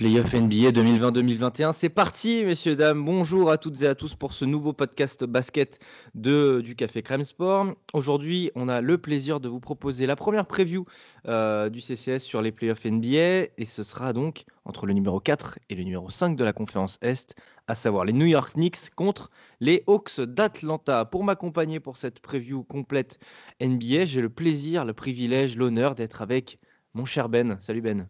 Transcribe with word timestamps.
Playoff 0.00 0.32
NBA 0.32 0.70
2020-2021, 0.70 1.74
c'est 1.74 1.90
parti, 1.90 2.42
messieurs, 2.46 2.74
dames. 2.74 3.04
Bonjour 3.04 3.50
à 3.50 3.58
toutes 3.58 3.82
et 3.82 3.86
à 3.86 3.94
tous 3.94 4.14
pour 4.14 4.32
ce 4.32 4.46
nouveau 4.46 4.72
podcast 4.72 5.24
basket 5.24 5.78
de, 6.14 6.62
du 6.62 6.74
Café 6.74 7.02
Crème 7.02 7.22
Sport. 7.22 7.74
Aujourd'hui, 7.92 8.50
on 8.54 8.70
a 8.70 8.80
le 8.80 8.96
plaisir 8.96 9.40
de 9.40 9.48
vous 9.50 9.60
proposer 9.60 10.06
la 10.06 10.16
première 10.16 10.46
preview 10.46 10.86
euh, 11.28 11.68
du 11.68 11.82
CCS 11.82 12.20
sur 12.20 12.40
les 12.40 12.50
playoffs 12.50 12.86
NBA. 12.86 13.50
Et 13.58 13.66
ce 13.66 13.82
sera 13.82 14.14
donc 14.14 14.44
entre 14.64 14.86
le 14.86 14.94
numéro 14.94 15.20
4 15.20 15.58
et 15.68 15.74
le 15.74 15.82
numéro 15.82 16.08
5 16.08 16.34
de 16.34 16.44
la 16.44 16.54
conférence 16.54 16.98
Est, 17.02 17.34
à 17.66 17.74
savoir 17.74 18.06
les 18.06 18.14
New 18.14 18.24
York 18.24 18.54
Knicks 18.54 18.94
contre 18.96 19.30
les 19.60 19.84
Hawks 19.86 20.18
d'Atlanta. 20.18 21.04
Pour 21.04 21.24
m'accompagner 21.24 21.78
pour 21.78 21.98
cette 21.98 22.20
preview 22.20 22.62
complète 22.62 23.18
NBA, 23.60 24.06
j'ai 24.06 24.22
le 24.22 24.30
plaisir, 24.30 24.86
le 24.86 24.94
privilège, 24.94 25.58
l'honneur 25.58 25.94
d'être 25.94 26.22
avec 26.22 26.58
mon 26.94 27.04
cher 27.04 27.28
Ben. 27.28 27.58
Salut 27.60 27.82
Ben. 27.82 28.08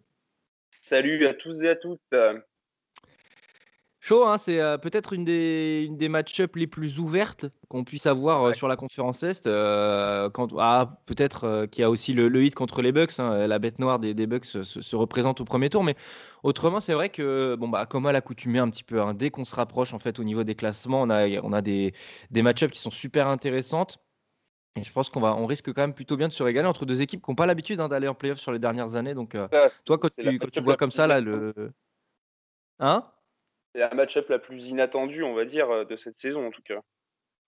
Salut 0.70 1.26
à 1.26 1.34
tous 1.34 1.62
et 1.62 1.68
à 1.68 1.76
toutes. 1.76 2.00
Chaud, 4.02 4.26
hein, 4.26 4.38
c'est 4.38 4.60
euh, 4.60 4.78
peut-être 4.78 5.12
une 5.12 5.26
des, 5.26 5.84
une 5.86 5.98
des 5.98 6.08
match-up 6.08 6.56
les 6.56 6.66
plus 6.66 6.98
ouvertes 6.98 7.44
qu'on 7.68 7.84
puisse 7.84 8.06
avoir 8.06 8.42
euh, 8.42 8.52
sur 8.54 8.66
la 8.66 8.76
conférence 8.76 9.22
Est. 9.22 9.46
Euh, 9.46 10.30
quand, 10.30 10.54
ah, 10.58 11.02
peut-être 11.04 11.66
qu'il 11.70 11.82
y 11.82 11.84
a 11.84 11.90
aussi 11.90 12.14
le, 12.14 12.28
le, 12.28 12.42
hit 12.42 12.54
contre 12.54 12.80
les 12.80 12.92
Bucks. 12.92 13.20
Hein, 13.20 13.46
la 13.46 13.58
bête 13.58 13.78
noire 13.78 13.98
des, 13.98 14.14
des 14.14 14.26
Bucks 14.26 14.46
se, 14.46 14.62
se, 14.62 14.96
représente 14.96 15.42
au 15.42 15.44
premier 15.44 15.68
tour. 15.68 15.84
Mais 15.84 15.96
autrement, 16.42 16.80
c'est 16.80 16.94
vrai 16.94 17.10
que, 17.10 17.56
bon, 17.56 17.68
bah, 17.68 17.84
comme 17.84 18.06
à 18.06 18.12
l'accoutumée 18.12 18.58
un 18.58 18.70
petit 18.70 18.84
peu, 18.84 19.02
hein, 19.02 19.12
dès 19.12 19.30
qu'on 19.30 19.44
se 19.44 19.54
rapproche 19.54 19.92
en 19.92 19.98
fait, 19.98 20.18
au 20.18 20.24
niveau 20.24 20.44
des 20.44 20.54
classements, 20.54 21.02
on 21.02 21.10
a, 21.10 21.28
on 21.42 21.52
a 21.52 21.60
des, 21.60 21.92
des 22.30 22.40
match-ups 22.40 22.72
qui 22.72 22.80
sont 22.80 22.90
super 22.90 23.28
intéressantes. 23.28 23.98
Et 24.76 24.84
je 24.84 24.92
pense 24.92 25.10
qu'on 25.10 25.20
va, 25.20 25.34
on 25.34 25.46
risque 25.46 25.72
quand 25.72 25.82
même 25.82 25.94
plutôt 25.94 26.16
bien 26.16 26.28
de 26.28 26.32
se 26.32 26.42
régaler 26.42 26.68
entre 26.68 26.86
deux 26.86 27.02
équipes 27.02 27.24
qui 27.24 27.30
n'ont 27.30 27.34
pas 27.34 27.46
l'habitude 27.46 27.80
hein, 27.80 27.88
d'aller 27.88 28.06
en 28.06 28.14
playoff 28.14 28.38
sur 28.38 28.52
les 28.52 28.58
dernières 28.58 28.94
années. 28.94 29.14
Donc, 29.14 29.34
euh, 29.34 29.48
toi, 29.84 29.98
quand 29.98 30.08
tu, 30.08 30.38
quand 30.38 30.50
tu 30.50 30.62
vois 30.62 30.76
comme 30.76 30.92
ça, 30.92 31.06
là, 31.06 31.20
le. 31.20 31.72
Hein? 32.78 33.10
C'est 33.74 33.80
la 33.80 33.92
match-up 33.94 34.28
la 34.28 34.38
plus 34.38 34.68
inattendue, 34.68 35.22
on 35.22 35.34
va 35.34 35.44
dire, 35.44 35.70
euh, 35.70 35.84
de 35.84 35.96
cette 35.96 36.18
saison, 36.18 36.46
en 36.46 36.50
tout 36.50 36.62
cas. 36.62 36.80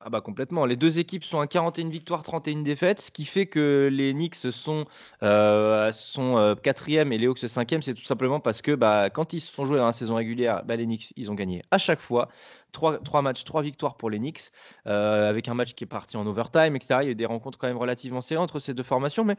Ah 0.04 0.10
bah 0.10 0.20
complètement. 0.20 0.66
Les 0.66 0.74
deux 0.74 0.98
équipes 0.98 1.22
sont 1.22 1.38
à 1.38 1.46
41 1.46 1.88
victoires, 1.88 2.24
31 2.24 2.62
défaites, 2.62 3.00
ce 3.00 3.10
qui 3.12 3.24
fait 3.24 3.46
que 3.46 3.88
les 3.90 4.12
Knicks 4.12 4.34
sont, 4.34 4.84
euh, 5.22 5.92
sont 5.92 6.36
euh, 6.38 6.56
quatrième 6.56 7.12
et 7.12 7.18
les 7.18 7.28
Hawks 7.28 7.38
cinquième. 7.38 7.82
C'est 7.82 7.94
tout 7.94 8.02
simplement 8.02 8.40
parce 8.40 8.62
que 8.62 8.74
bah, 8.74 9.10
quand 9.10 9.32
ils 9.32 9.38
se 9.38 9.54
sont 9.54 9.64
joués 9.64 9.76
dans 9.76 9.86
la 9.86 9.92
saison 9.92 10.16
régulière, 10.16 10.64
bah, 10.64 10.74
les 10.74 10.86
Knicks, 10.86 11.12
ils 11.16 11.30
ont 11.30 11.34
gagné 11.34 11.62
à 11.70 11.78
chaque 11.78 12.00
fois. 12.00 12.28
Trois, 12.72 13.20
matchs, 13.20 13.44
trois 13.44 13.60
victoires 13.60 13.96
pour 13.96 14.08
les 14.08 14.18
Knicks, 14.18 14.50
euh, 14.86 15.28
avec 15.28 15.46
un 15.46 15.54
match 15.54 15.74
qui 15.74 15.84
est 15.84 15.86
parti 15.86 16.16
en 16.16 16.26
overtime, 16.26 16.74
etc. 16.74 17.00
Il 17.02 17.04
y 17.04 17.08
a 17.08 17.12
eu 17.12 17.14
des 17.14 17.26
rencontres 17.26 17.58
quand 17.58 17.66
même 17.66 17.76
relativement 17.76 18.22
serrées 18.22 18.40
entre 18.40 18.60
ces 18.60 18.72
deux 18.72 18.82
formations, 18.82 19.24
mais 19.24 19.36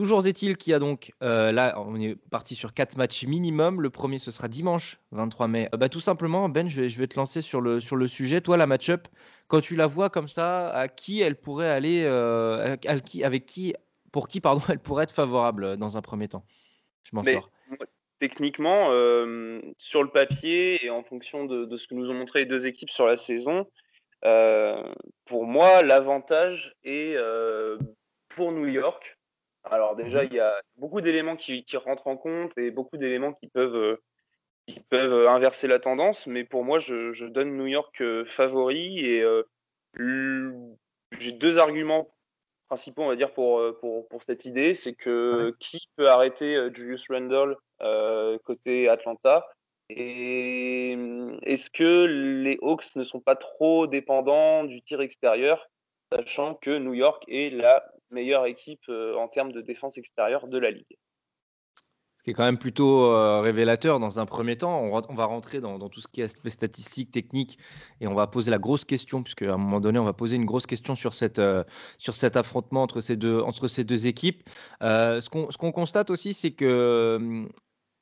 Toujours 0.00 0.26
est-il 0.26 0.56
qu'il 0.56 0.70
y 0.70 0.74
a 0.74 0.78
donc, 0.78 1.12
euh, 1.22 1.52
là, 1.52 1.74
on 1.78 1.94
est 2.00 2.16
parti 2.30 2.54
sur 2.54 2.72
quatre 2.72 2.96
matchs 2.96 3.26
minimum. 3.26 3.82
Le 3.82 3.90
premier, 3.90 4.18
ce 4.18 4.30
sera 4.30 4.48
dimanche 4.48 4.98
23 5.12 5.46
mai. 5.46 5.68
Euh, 5.74 5.76
bah, 5.76 5.90
tout 5.90 6.00
simplement, 6.00 6.48
Ben, 6.48 6.70
je 6.70 6.80
vais, 6.80 6.88
je 6.88 6.98
vais, 6.98 7.06
te 7.06 7.16
lancer 7.16 7.42
sur 7.42 7.60
le, 7.60 7.80
sur 7.80 7.96
le 7.96 8.08
sujet. 8.08 8.40
Toi, 8.40 8.56
la 8.56 8.66
match-up, 8.66 9.08
quand 9.48 9.60
tu 9.60 9.76
la 9.76 9.86
vois 9.86 10.08
comme 10.08 10.26
ça, 10.26 10.70
à 10.70 10.88
qui 10.88 11.20
elle 11.20 11.36
pourrait 11.36 11.68
aller, 11.68 12.02
euh, 12.04 12.78
à, 12.86 13.00
qui, 13.00 13.22
avec 13.24 13.44
qui, 13.44 13.74
pour 14.10 14.28
qui, 14.28 14.40
pardon, 14.40 14.62
elle 14.70 14.78
pourrait 14.78 15.04
être 15.04 15.12
favorable 15.12 15.76
dans 15.76 15.98
un 15.98 16.00
premier 16.00 16.28
temps? 16.28 16.46
Je 17.04 17.14
m'en 17.14 17.22
sors. 17.22 17.50
Techniquement, 18.20 18.86
sur 19.76 20.02
le 20.02 20.08
papier 20.08 20.82
et 20.82 20.88
en 20.88 21.02
fonction 21.02 21.44
de, 21.44 21.66
de, 21.66 21.76
ce 21.76 21.86
que 21.86 21.94
nous 21.94 22.08
ont 22.08 22.14
montré 22.14 22.38
les 22.38 22.46
deux 22.46 22.66
équipes 22.66 22.88
sur 22.88 23.04
la 23.04 23.18
saison, 23.18 23.66
pour 25.26 25.44
moi, 25.44 25.82
l'avantage 25.82 26.74
est 26.84 27.18
pour 28.30 28.52
New 28.52 28.66
York 28.66 29.19
alors 29.64 29.96
déjà, 29.96 30.24
il 30.24 30.32
y 30.32 30.40
a 30.40 30.54
beaucoup 30.76 31.00
d'éléments 31.00 31.36
qui, 31.36 31.64
qui, 31.64 31.76
rentrent 31.76 32.06
en 32.06 32.16
compte 32.16 32.56
et 32.56 32.70
beaucoup 32.70 32.96
d'éléments 32.96 33.32
qui 33.34 33.48
peuvent, 33.48 33.76
euh, 33.76 34.02
qui 34.66 34.80
peuvent 34.88 35.12
euh, 35.12 35.30
inverser 35.30 35.68
la 35.68 35.78
tendance. 35.78 36.26
Mais 36.26 36.44
pour 36.44 36.64
moi, 36.64 36.78
je, 36.78 37.12
je 37.12 37.26
donne 37.26 37.56
New 37.56 37.66
York 37.66 38.00
euh, 38.00 38.24
favori 38.24 39.04
et 39.04 39.22
euh, 39.22 39.42
j'ai 41.18 41.32
deux 41.32 41.58
arguments 41.58 42.08
principaux, 42.68 43.02
on 43.02 43.08
va 43.08 43.16
dire, 43.16 43.32
pour, 43.32 43.62
pour, 43.80 44.08
pour 44.08 44.22
cette 44.22 44.44
idée. 44.44 44.74
C'est 44.74 44.94
que 44.94 45.54
qui 45.58 45.88
peut 45.96 46.08
arrêter 46.08 46.56
Julius 46.72 47.06
Randle 47.10 47.56
euh, 47.82 48.38
côté 48.44 48.88
Atlanta 48.88 49.46
et 49.88 50.96
est-ce 51.42 51.68
que 51.70 52.04
les 52.04 52.58
Hawks 52.62 52.94
ne 52.94 53.02
sont 53.02 53.20
pas 53.20 53.34
trop 53.34 53.86
dépendants 53.86 54.64
du 54.64 54.82
tir 54.82 55.00
extérieur, 55.00 55.66
sachant 56.12 56.54
que 56.54 56.78
New 56.78 56.94
York 56.94 57.24
est 57.26 57.50
la 57.50 57.84
meilleure 58.10 58.46
équipe 58.46 58.88
euh, 58.88 59.16
en 59.16 59.28
termes 59.28 59.52
de 59.52 59.60
défense 59.60 59.98
extérieure 59.98 60.48
de 60.48 60.58
la 60.58 60.70
ligue. 60.70 60.96
Ce 62.20 62.22
qui 62.22 62.32
est 62.32 62.34
quand 62.34 62.44
même 62.44 62.58
plutôt 62.58 63.04
euh, 63.04 63.40
révélateur 63.40 63.98
dans 63.98 64.20
un 64.20 64.26
premier 64.26 64.58
temps. 64.58 64.82
On, 64.82 65.14
va 65.14 65.24
rentrer 65.24 65.58
dans, 65.60 65.88
tout 65.88 66.02
ce 66.02 66.06
qui 66.06 66.20
est 66.20 66.24
aspect 66.24 66.50
statistique, 66.50 67.10
technique, 67.10 67.58
et 68.02 68.06
on 68.06 68.12
va 68.12 68.26
poser 68.26 68.50
la 68.50 68.58
grosse 68.58 68.84
question, 68.84 69.22
puisque 69.22 69.40
à 69.40 69.54
un 69.54 69.56
moment 69.56 69.80
donné, 69.80 69.98
on 69.98 70.04
va 70.04 70.12
poser 70.12 70.36
une 70.36 70.44
grosse 70.44 70.66
question 70.66 70.94
sur, 70.94 71.14
cette, 71.14 71.38
euh, 71.38 71.64
sur 71.96 72.12
cet 72.12 72.36
affrontement 72.36 72.82
entre 72.82 73.00
ces 73.00 73.16
deux, 73.16 73.40
entre 73.40 73.68
ces 73.68 73.84
deux 73.84 74.06
équipes. 74.06 74.46
Euh, 74.82 75.22
ce 75.22 75.30
qu'on 75.30 75.46
qu 75.46 75.72
constate 75.72 76.10
aussi, 76.10 76.34
c'est 76.34 76.50
que 76.50 77.48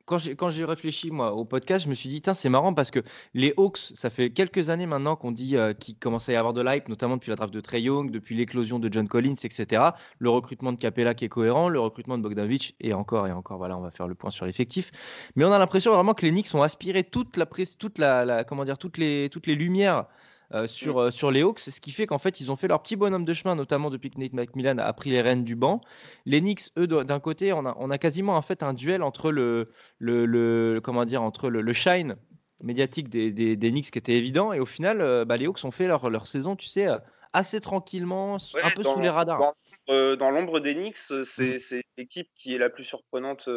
quand 0.08 0.50
j'ai 0.50 0.64
réfléchi 0.64 1.10
moi 1.10 1.32
au 1.32 1.44
podcast, 1.44 1.84
je 1.84 1.91
me 1.91 1.94
suis 1.94 2.08
dit, 2.08 2.22
c'est 2.34 2.48
marrant 2.48 2.74
parce 2.74 2.91
que 2.91 3.00
les 3.34 3.52
Hawks, 3.56 3.78
ça 3.94 4.10
fait 4.10 4.30
quelques 4.30 4.70
années 4.70 4.86
maintenant 4.86 5.16
qu'on 5.16 5.32
dit 5.32 5.56
euh, 5.56 5.74
qu'il 5.74 5.96
commence 5.96 6.28
à 6.28 6.32
y 6.32 6.36
avoir 6.36 6.52
de 6.52 6.62
l'hype, 6.62 6.88
notamment 6.88 7.16
depuis 7.16 7.30
la 7.30 7.36
draft 7.36 7.52
de 7.52 7.60
Trey 7.60 7.82
Young, 7.82 8.10
depuis 8.10 8.34
l'éclosion 8.34 8.78
de 8.78 8.92
John 8.92 9.08
Collins, 9.08 9.36
etc. 9.42 9.82
Le 10.18 10.30
recrutement 10.30 10.72
de 10.72 10.78
Capella 10.78 11.14
qui 11.14 11.24
est 11.24 11.28
cohérent, 11.28 11.68
le 11.68 11.80
recrutement 11.80 12.16
de 12.16 12.22
Bogdanovic, 12.22 12.74
et 12.80 12.94
encore 12.94 13.26
et 13.26 13.32
encore, 13.32 13.58
voilà, 13.58 13.76
on 13.76 13.82
va 13.82 13.91
faire 13.91 14.08
le 14.08 14.14
point 14.14 14.30
sur 14.30 14.47
l'effectif. 14.47 14.91
Mais 15.36 15.44
on 15.44 15.52
a 15.52 15.58
l'impression 15.58 15.92
vraiment 15.92 16.14
que 16.14 16.24
les 16.24 16.32
Knicks 16.32 16.54
ont 16.54 16.62
aspiré 16.62 17.04
toute 17.04 17.36
la, 17.36 17.47
toute 17.78 17.98
la, 17.98 18.24
la 18.24 18.44
comment 18.44 18.64
dire, 18.64 18.78
toutes 18.78 18.98
les, 18.98 19.28
toutes 19.30 19.47
les 19.47 19.54
lumières 19.54 20.06
euh, 20.54 20.66
sur, 20.66 20.97
mmh. 20.97 20.98
euh, 20.98 21.10
sur 21.10 21.31
les 21.31 21.42
Hawks, 21.42 21.60
ce 21.60 21.78
qui 21.78 21.91
fait 21.91 22.06
qu'en 22.06 22.16
fait, 22.16 22.41
ils 22.41 22.50
ont 22.50 22.56
fait 22.56 22.69
leur 22.69 22.82
petit 22.82 22.97
bonhomme 22.97 23.26
de 23.26 23.34
chemin, 23.34 23.54
notamment 23.54 23.91
depuis 23.91 24.09
que 24.09 24.19
Nate 24.19 24.32
McMillan 24.32 24.78
a 24.78 24.92
pris 24.94 25.10
les 25.10 25.20
rênes 25.20 25.44
du 25.44 25.56
banc. 25.56 25.82
Les 26.25 26.41
Knicks, 26.41 26.70
eux, 26.78 26.86
d'un 26.86 27.20
côté, 27.20 27.53
on 27.53 27.66
a, 27.66 27.76
on 27.78 27.91
a 27.91 27.98
quasiment 27.98 28.34
en 28.34 28.41
fait 28.41 28.62
un 28.62 28.72
duel 28.72 29.03
entre 29.03 29.31
le, 29.31 29.70
le, 29.98 30.25
le 30.25 30.81
comment 30.82 31.04
dire, 31.04 31.22
entre 31.22 31.50
le, 31.50 31.60
le 31.60 31.72
shine 31.75 32.16
médiatique 32.62 33.10
des, 33.10 33.31
des, 33.31 33.56
des, 33.56 33.70
Knicks 33.70 33.91
qui 33.91 33.98
était 33.98 34.16
évident, 34.16 34.54
et 34.54 34.59
au 34.59 34.66
final, 34.66 35.03
euh, 35.03 35.26
bah, 35.26 35.36
les 35.36 35.47
Hawks 35.47 35.62
ont 35.64 35.70
fait 35.70 35.86
leur, 35.86 36.09
leur 36.09 36.26
saison, 36.26 36.56
tu 36.56 36.66
sais, 36.66 36.86
assez 37.34 37.60
tranquillement, 37.60 38.38
ouais, 38.54 38.62
un 38.62 38.70
peu 38.70 38.82
dans, 38.82 38.94
sous 38.94 39.00
les 39.00 39.10
radars. 39.10 39.53
Dans, 39.86 40.16
dans 40.16 40.30
l'ombre 40.30 40.60
des 40.60 40.75
Knicks, 40.75 41.12
c'est 41.25 41.56
mmh. 41.56 41.80
l'équipe 41.98 42.28
qui 42.34 42.54
est 42.54 42.59
la 42.59 42.70
plus 42.70 42.84
surprenante 42.84 43.50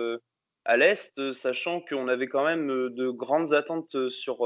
à 0.65 0.75
l'Est, 0.75 1.33
sachant 1.33 1.79
qu'on 1.79 2.09
avait 2.09 2.27
quand 2.27 2.43
même 2.43 2.67
de 2.67 3.09
grandes 3.09 3.53
attentes 3.53 4.09
sur 4.09 4.45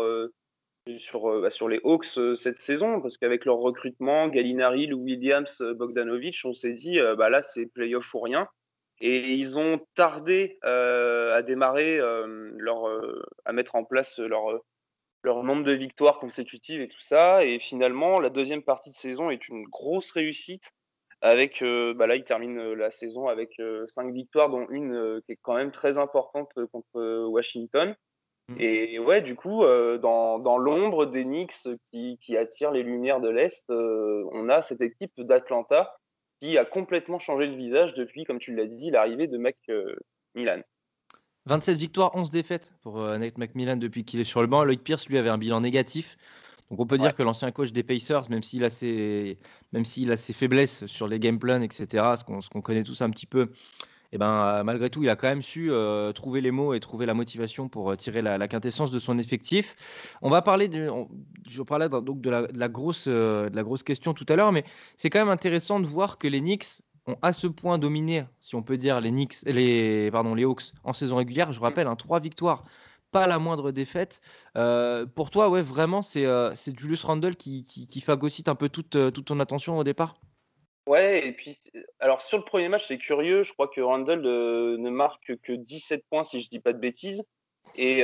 sur, 0.97 1.41
bah, 1.41 1.49
sur 1.49 1.67
les 1.67 1.79
Hawks 1.83 2.17
euh, 2.17 2.35
cette 2.35 2.57
saison, 2.57 3.01
parce 3.01 3.17
qu'avec 3.17 3.45
leur 3.45 3.57
recrutement, 3.57 4.27
Gallinari, 4.27 4.87
Lou 4.87 4.99
Williams, 4.99 5.59
euh, 5.61 5.73
Bogdanovic, 5.73 6.39
on 6.45 6.53
s'est 6.53 6.73
dit, 6.73 6.99
euh, 6.99 7.15
bah 7.15 7.29
là, 7.29 7.41
c'est 7.41 7.65
playoff 7.65 8.13
ou 8.13 8.19
rien. 8.19 8.47
Et 9.01 9.33
ils 9.33 9.59
ont 9.59 9.79
tardé 9.95 10.57
euh, 10.63 11.35
à 11.35 11.41
démarrer, 11.41 11.99
euh, 11.99 12.51
leur, 12.57 12.87
euh, 12.87 13.23
à 13.43 13.51
mettre 13.51 13.75
en 13.75 13.83
place 13.83 14.19
leur, 14.19 14.61
leur 15.23 15.43
nombre 15.43 15.63
de 15.63 15.73
victoires 15.73 16.19
consécutives 16.19 16.81
et 16.81 16.87
tout 16.87 17.01
ça. 17.01 17.43
Et 17.43 17.59
finalement, 17.59 18.19
la 18.19 18.29
deuxième 18.29 18.63
partie 18.63 18.91
de 18.91 18.95
saison 18.95 19.29
est 19.31 19.49
une 19.49 19.65
grosse 19.65 20.11
réussite. 20.11 20.69
Avec, 21.21 21.63
bah 21.63 22.05
là, 22.05 22.17
ils 22.17 22.23
terminent 22.23 22.75
la 22.75 22.91
saison 22.91 23.27
avec 23.27 23.59
cinq 23.87 24.13
victoires, 24.13 24.49
dont 24.49 24.67
une 24.69 25.21
qui 25.25 25.31
est 25.31 25.39
quand 25.41 25.55
même 25.55 25.71
très 25.71 25.97
importante 25.97 26.51
contre 26.71 27.25
Washington. 27.27 27.95
Mmh. 28.49 28.55
Et 28.59 28.99
ouais, 28.99 29.21
du 29.21 29.35
coup, 29.35 29.63
euh, 29.63 29.97
dans, 29.97 30.37
dans 30.37 30.57
l'ombre 30.57 31.05
des 31.07 31.23
Knicks 31.23 31.67
qui, 31.91 32.17
qui 32.21 32.37
attire 32.37 32.71
les 32.71 32.83
lumières 32.83 33.19
de 33.19 33.29
l'Est, 33.29 33.67
euh, 33.69 34.23
on 34.33 34.49
a 34.49 34.61
cette 34.61 34.81
équipe 34.81 35.19
d'Atlanta 35.19 35.97
qui 36.41 36.57
a 36.57 36.65
complètement 36.65 37.17
changé 37.17 37.47
de 37.47 37.55
visage 37.55 37.93
depuis, 37.95 38.23
comme 38.23 38.39
tu 38.39 38.53
l'as 38.53 38.67
dit, 38.67 38.91
l'arrivée 38.91 39.27
de 39.27 39.37
Mac 39.37 39.55
euh, 39.69 39.95
Milan. 40.35 40.61
27 41.47 41.77
victoires, 41.77 42.15
11 42.15 42.31
défaites 42.31 42.73
pour 42.81 42.99
Nate 42.99 43.37
McMillan 43.37 43.77
depuis 43.77 44.03
qu'il 44.03 44.19
est 44.19 44.25
sur 44.25 44.41
le 44.41 44.47
banc. 44.47 44.63
Lloyd 44.63 44.81
Pierce, 44.81 45.07
lui, 45.07 45.19
avait 45.19 45.29
un 45.29 45.37
bilan 45.37 45.61
négatif. 45.61 46.17
Donc 46.71 46.79
on 46.79 46.87
peut 46.87 46.97
dire 46.97 47.13
que 47.13 47.21
l'ancien 47.21 47.51
coach 47.51 47.71
des 47.71 47.83
Pacers, 47.83 48.27
même 48.31 48.41
s'il 48.41 48.63
a, 48.63 48.71
ses, 48.71 49.37
même 49.71 49.85
s'il 49.85 50.11
a 50.11 50.17
ses 50.17 50.33
faiblesses 50.33 50.87
sur 50.87 51.07
les 51.07 51.19
game 51.19 51.37
plans, 51.37 51.61
etc., 51.61 52.15
ce 52.17 52.23
qu'on, 52.23 52.41
ce 52.41 52.49
qu'on 52.49 52.61
connaît 52.61 52.83
tous 52.83 53.03
un 53.03 53.11
petit 53.11 53.27
peu, 53.27 53.51
et 54.11 54.17
ben, 54.17 54.63
malgré 54.63 54.89
tout, 54.89 55.03
il 55.03 55.09
a 55.09 55.15
quand 55.15 55.27
même 55.27 55.41
su 55.41 55.71
euh, 55.71 56.11
trouver 56.11 56.41
les 56.41 56.51
mots 56.51 56.73
et 56.73 56.79
trouver 56.79 57.05
la 57.05 57.13
motivation 57.13 57.67
pour 57.67 57.91
euh, 57.91 57.95
tirer 57.95 58.21
la, 58.21 58.47
quintessence 58.47 58.91
de 58.91 58.99
son 58.99 59.17
effectif. 59.17 59.75
On 60.21 60.29
va 60.29 60.41
parler, 60.41 60.67
de, 60.67 60.89
je 61.47 61.61
parlais 61.63 61.89
donc 61.89 62.21
de 62.21 62.29
la, 62.29 62.69
grosse, 62.69 63.05
euh, 63.07 63.49
de 63.49 63.55
la 63.55 63.63
grosse 63.63 63.83
question 63.83 64.13
tout 64.13 64.25
à 64.29 64.35
l'heure, 64.35 64.51
mais 64.51 64.63
c'est 64.97 65.09
quand 65.09 65.19
même 65.19 65.29
intéressant 65.29 65.79
de 65.79 65.85
voir 65.85 66.17
que 66.17 66.27
les 66.27 66.39
Knicks 66.39 66.81
ont 67.07 67.17
à 67.21 67.33
ce 67.33 67.47
point 67.47 67.77
dominé, 67.77 68.25
si 68.41 68.55
on 68.55 68.63
peut 68.63 68.77
dire, 68.77 68.99
les 69.01 69.11
Knicks, 69.11 69.41
les, 69.45 70.09
pardon, 70.11 70.33
les 70.33 70.43
Hawks 70.43 70.71
en 70.83 70.93
saison 70.93 71.17
régulière. 71.17 71.51
Je 71.53 71.59
rappelle, 71.59 71.87
hein, 71.87 71.95
trois 71.95 72.19
victoires 72.19 72.63
pas 73.11 73.27
la 73.27 73.39
moindre 73.39 73.71
défaite. 73.71 74.19
pour 75.15 75.29
toi, 75.29 75.49
ouais, 75.49 75.61
vraiment, 75.61 76.01
c'est 76.01 76.25
Julius 76.77 77.03
Randle 77.03 77.35
qui, 77.37 77.63
qui, 77.63 77.87
qui, 77.87 78.01
phagocyte 78.01 78.49
un 78.49 78.55
peu 78.55 78.67
toute, 78.67 78.89
toute 78.89 79.25
ton 79.25 79.39
attention 79.39 79.77
au 79.77 79.85
départ? 79.85 80.15
Ouais, 80.87 81.25
et 81.27 81.31
puis, 81.31 81.57
alors 81.99 82.21
sur 82.21 82.37
le 82.37 82.43
premier 82.43 82.69
match, 82.69 82.87
c'est 82.87 82.97
curieux. 82.97 83.43
Je 83.43 83.53
crois 83.53 83.67
que 83.67 83.81
Randle 83.81 84.21
ne 84.21 84.89
marque 84.89 85.35
que 85.41 85.53
17 85.53 86.03
points, 86.09 86.23
si 86.23 86.39
je 86.39 86.49
dis 86.49 86.59
pas 86.59 86.73
de 86.73 86.79
bêtises. 86.79 87.23
Et, 87.75 88.03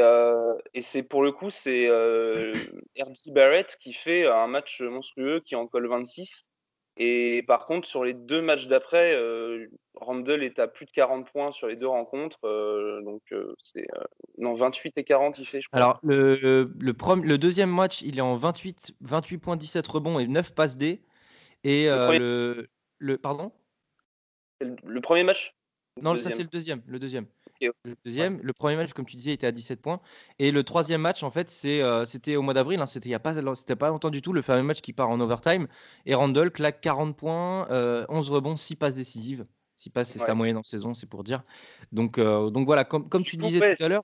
et 0.74 0.82
c'est 0.82 1.04
pour 1.04 1.22
le 1.24 1.32
coup, 1.32 1.50
c'est 1.50 1.88
euh, 1.88 2.56
Barrett 3.28 3.78
qui 3.80 3.94
fait 3.94 4.26
un 4.26 4.48
match 4.48 4.82
monstrueux, 4.82 5.42
qui 5.42 5.56
en 5.56 5.68
colle 5.68 5.88
26. 5.88 6.46
Et 6.98 7.44
par 7.48 7.66
contre, 7.66 7.88
sur 7.88 8.04
les 8.04 8.14
deux 8.14 8.42
matchs 8.42 8.68
d'après, 8.68 9.14
euh, 9.16 9.68
Randall 9.96 10.44
est 10.44 10.60
à 10.60 10.68
plus 10.68 10.86
de 10.86 10.92
40 10.92 11.26
points 11.32 11.52
sur 11.52 11.68
les 11.68 11.76
deux 11.76 11.88
rencontres. 11.88 12.40
Euh, 12.44 13.02
donc, 13.02 13.22
euh, 13.32 13.56
c'est. 13.64 13.88
non, 14.38 14.56
28 14.56 14.98
et 14.98 15.04
40, 15.04 15.40
il 15.40 15.48
fait, 15.48 15.62
je 15.62 15.68
crois. 15.68 15.80
Alors, 15.80 16.00
le, 16.04 16.36
le, 16.36 16.70
le, 16.80 17.38
deuxième 17.38 17.72
match, 17.72 18.02
il 18.02 18.18
est 18.18 18.22
en 18.22 18.36
28, 18.36 18.96
28 19.02 19.38
points, 19.38 19.56
17 19.56 19.88
rebonds 19.88 20.20
et 20.20 20.28
9 20.28 20.54
passes 20.54 20.78
D. 20.78 21.02
Et 21.64 21.86
le, 21.86 22.68
le, 23.00 23.18
Pardon? 23.18 23.52
Le, 24.62 25.02
premier 25.02 25.24
match? 25.24 25.56
Non, 26.02 26.16
ça, 26.16 26.30
c'est 26.30 26.44
le 26.44 26.50
deuxième. 26.50 26.82
Le 26.86 27.00
deuxième. 27.00 27.26
Le 27.62 27.96
deuxième, 28.06 28.40
le 28.42 28.54
premier 28.54 28.76
match, 28.76 28.94
comme 28.94 29.06
tu 29.06 29.16
disais, 29.16 29.34
était 29.34 29.48
à 29.48 29.52
17 29.52 29.82
points. 29.82 30.02
Et 30.40 30.52
le 30.52 30.64
troisième 30.64 31.02
match, 31.02 31.22
en 31.24 31.32
fait, 31.32 31.52
euh, 31.66 32.06
c'était 32.06 32.36
au 32.36 32.42
mois 32.42 32.54
d'avril. 32.54 32.82
Hein, 32.82 32.88
c'était 32.88 33.10
il 33.10 33.12
y 33.12 33.16
a 33.16 33.20
pas, 33.20 33.34
pas 33.34 33.90
longtemps 33.90 34.10
du 34.10 34.22
tout. 34.22 34.34
Le 34.34 34.42
fameux 34.42 34.64
match 34.64 34.82
qui 34.82 34.94
part 34.94 35.10
en 35.10 35.20
overtime. 35.20 35.68
Et 36.06 36.16
Randall 36.16 36.52
claque 36.52 36.82
40 36.82 37.16
points, 37.16 37.68
11 37.70 37.70
euh, 37.70 38.34
rebonds, 38.34 38.56
6 38.56 38.76
passes 38.78 38.96
décisives. 38.96 39.46
6 39.76 39.90
passes, 39.90 40.10
c'est 40.10 40.20
sa 40.20 40.34
moyenne 40.34 40.58
en 40.58 40.64
saison, 40.64 40.94
c'est 40.94 41.10
pour 41.10 41.24
dire. 41.24 41.44
Donc, 41.92 42.18
euh, 42.18 42.50
donc 42.50 42.66
voilà, 42.66 42.84
comme, 42.84 43.10
comme 43.10 43.24
tu 43.24 43.38
disais 43.38 43.76
tout 43.76 43.84
à 43.84 43.88
l'heure. 43.88 44.04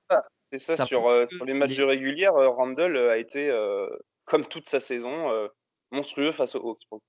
C'est 0.50 0.58
ça, 0.58 0.86
sur, 0.86 1.06
sur, 1.30 1.44
les 1.44 1.52
matchs 1.52 1.76
de 1.76 1.84
régulière, 1.84 2.32
Randall 2.34 2.96
a 2.96 3.18
été, 3.18 3.52
comme 4.24 4.46
toute 4.46 4.68
sa 4.68 4.80
saison, 4.80 5.30
monstrueux 5.90 6.32
face 6.32 6.54
aux 6.54 6.70
Hawks. 6.70 7.02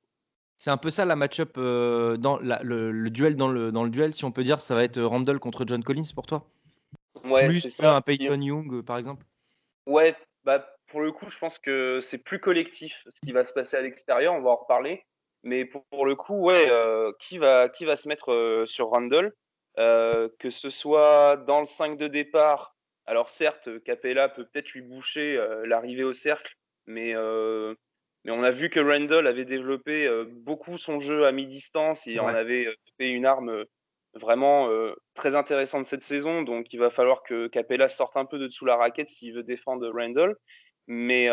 C'est 0.59 0.71
un 0.71 0.77
peu 0.77 0.89
ça 0.89 1.05
la 1.05 1.15
match-up 1.15 1.53
euh, 1.57 2.17
dans 2.17 2.37
le, 2.37 3.07
duel 3.09 3.37
dans 3.37 3.47
le, 3.47 3.71
dans 3.71 3.85
le 3.85 3.89
duel, 3.89 4.13
si 4.13 4.25
on 4.25 4.31
peut 4.33 4.43
dire, 4.43 4.59
ça 4.59 4.75
va 4.75 4.83
être 4.83 5.01
Randall 5.01 5.39
contre 5.39 5.63
John 5.65 5.81
Collins 5.81 6.11
pour 6.13 6.27
toi 6.27 6.45
ouais, 7.23 7.47
Plus 7.47 7.69
ça. 7.69 7.95
un 7.95 8.01
Peyton 8.01 8.41
Young, 8.41 8.73
euh, 8.73 8.83
par 8.83 8.97
exemple? 8.97 9.25
Ouais, 9.87 10.17
bah, 10.43 10.75
pour 10.87 10.99
le 10.99 11.13
coup, 11.13 11.29
je 11.29 11.39
pense 11.39 11.57
que 11.59 12.01
c'est 12.01 12.17
plus 12.17 12.39
collectif 12.39 13.05
ce 13.07 13.21
qui 13.25 13.31
va 13.31 13.45
se 13.45 13.53
passer 13.53 13.77
à 13.77 13.81
l'extérieur, 13.81 14.33
on 14.33 14.41
va 14.41 14.49
en 14.49 14.57
reparler. 14.57 15.05
Mais 15.43 15.63
pour, 15.63 16.05
le 16.05 16.17
coup, 16.17 16.35
ouais, 16.35 16.67
euh, 16.69 17.13
qui, 17.19 17.37
va, 17.37 17.69
qui 17.69 17.85
va 17.85 17.95
se 17.95 18.09
mettre 18.09 18.65
sur 18.67 18.89
Randall? 18.89 19.33
Que 19.77 20.49
ce 20.49 20.69
soit 20.69 21.37
dans 21.37 21.61
le 21.61 21.67
5 21.67 21.97
de 21.97 22.09
départ, 22.09 22.75
alors 23.05 23.29
certes, 23.29 23.81
Capella 23.85 24.27
peut 24.27 24.43
peut-être 24.43 24.73
lui 24.73 24.81
boucher 24.81 25.41
l'arrivée 25.63 26.03
au 26.03 26.11
cercle, 26.11 26.57
mais 26.85 27.15
mais 28.25 28.31
on 28.31 28.43
a 28.43 28.51
vu 28.51 28.69
que 28.69 28.79
Randall 28.79 29.27
avait 29.27 29.45
développé 29.45 30.05
euh, 30.05 30.25
beaucoup 30.29 30.77
son 30.77 30.99
jeu 30.99 31.25
à 31.25 31.31
mi-distance 31.31 32.05
et 32.07 32.19
en 32.19 32.27
avait 32.27 32.67
euh, 32.67 32.75
fait 32.97 33.09
une 33.09 33.25
arme 33.25 33.49
euh, 33.49 33.65
vraiment 34.15 34.69
très 35.13 35.35
intéressante 35.35 35.85
cette 35.85 36.01
saison. 36.01 36.41
Donc 36.41 36.73
il 36.73 36.79
va 36.79 36.89
falloir 36.89 37.21
que 37.21 37.47
Capella 37.47 37.89
sorte 37.89 38.17
un 38.17 38.25
peu 38.25 38.39
de 38.39 38.47
dessous 38.47 38.65
la 38.65 38.75
raquette 38.75 39.09
s'il 39.09 39.35
veut 39.35 39.43
défendre 39.43 39.87
Randall. 39.87 40.35
Mais, 40.87 41.29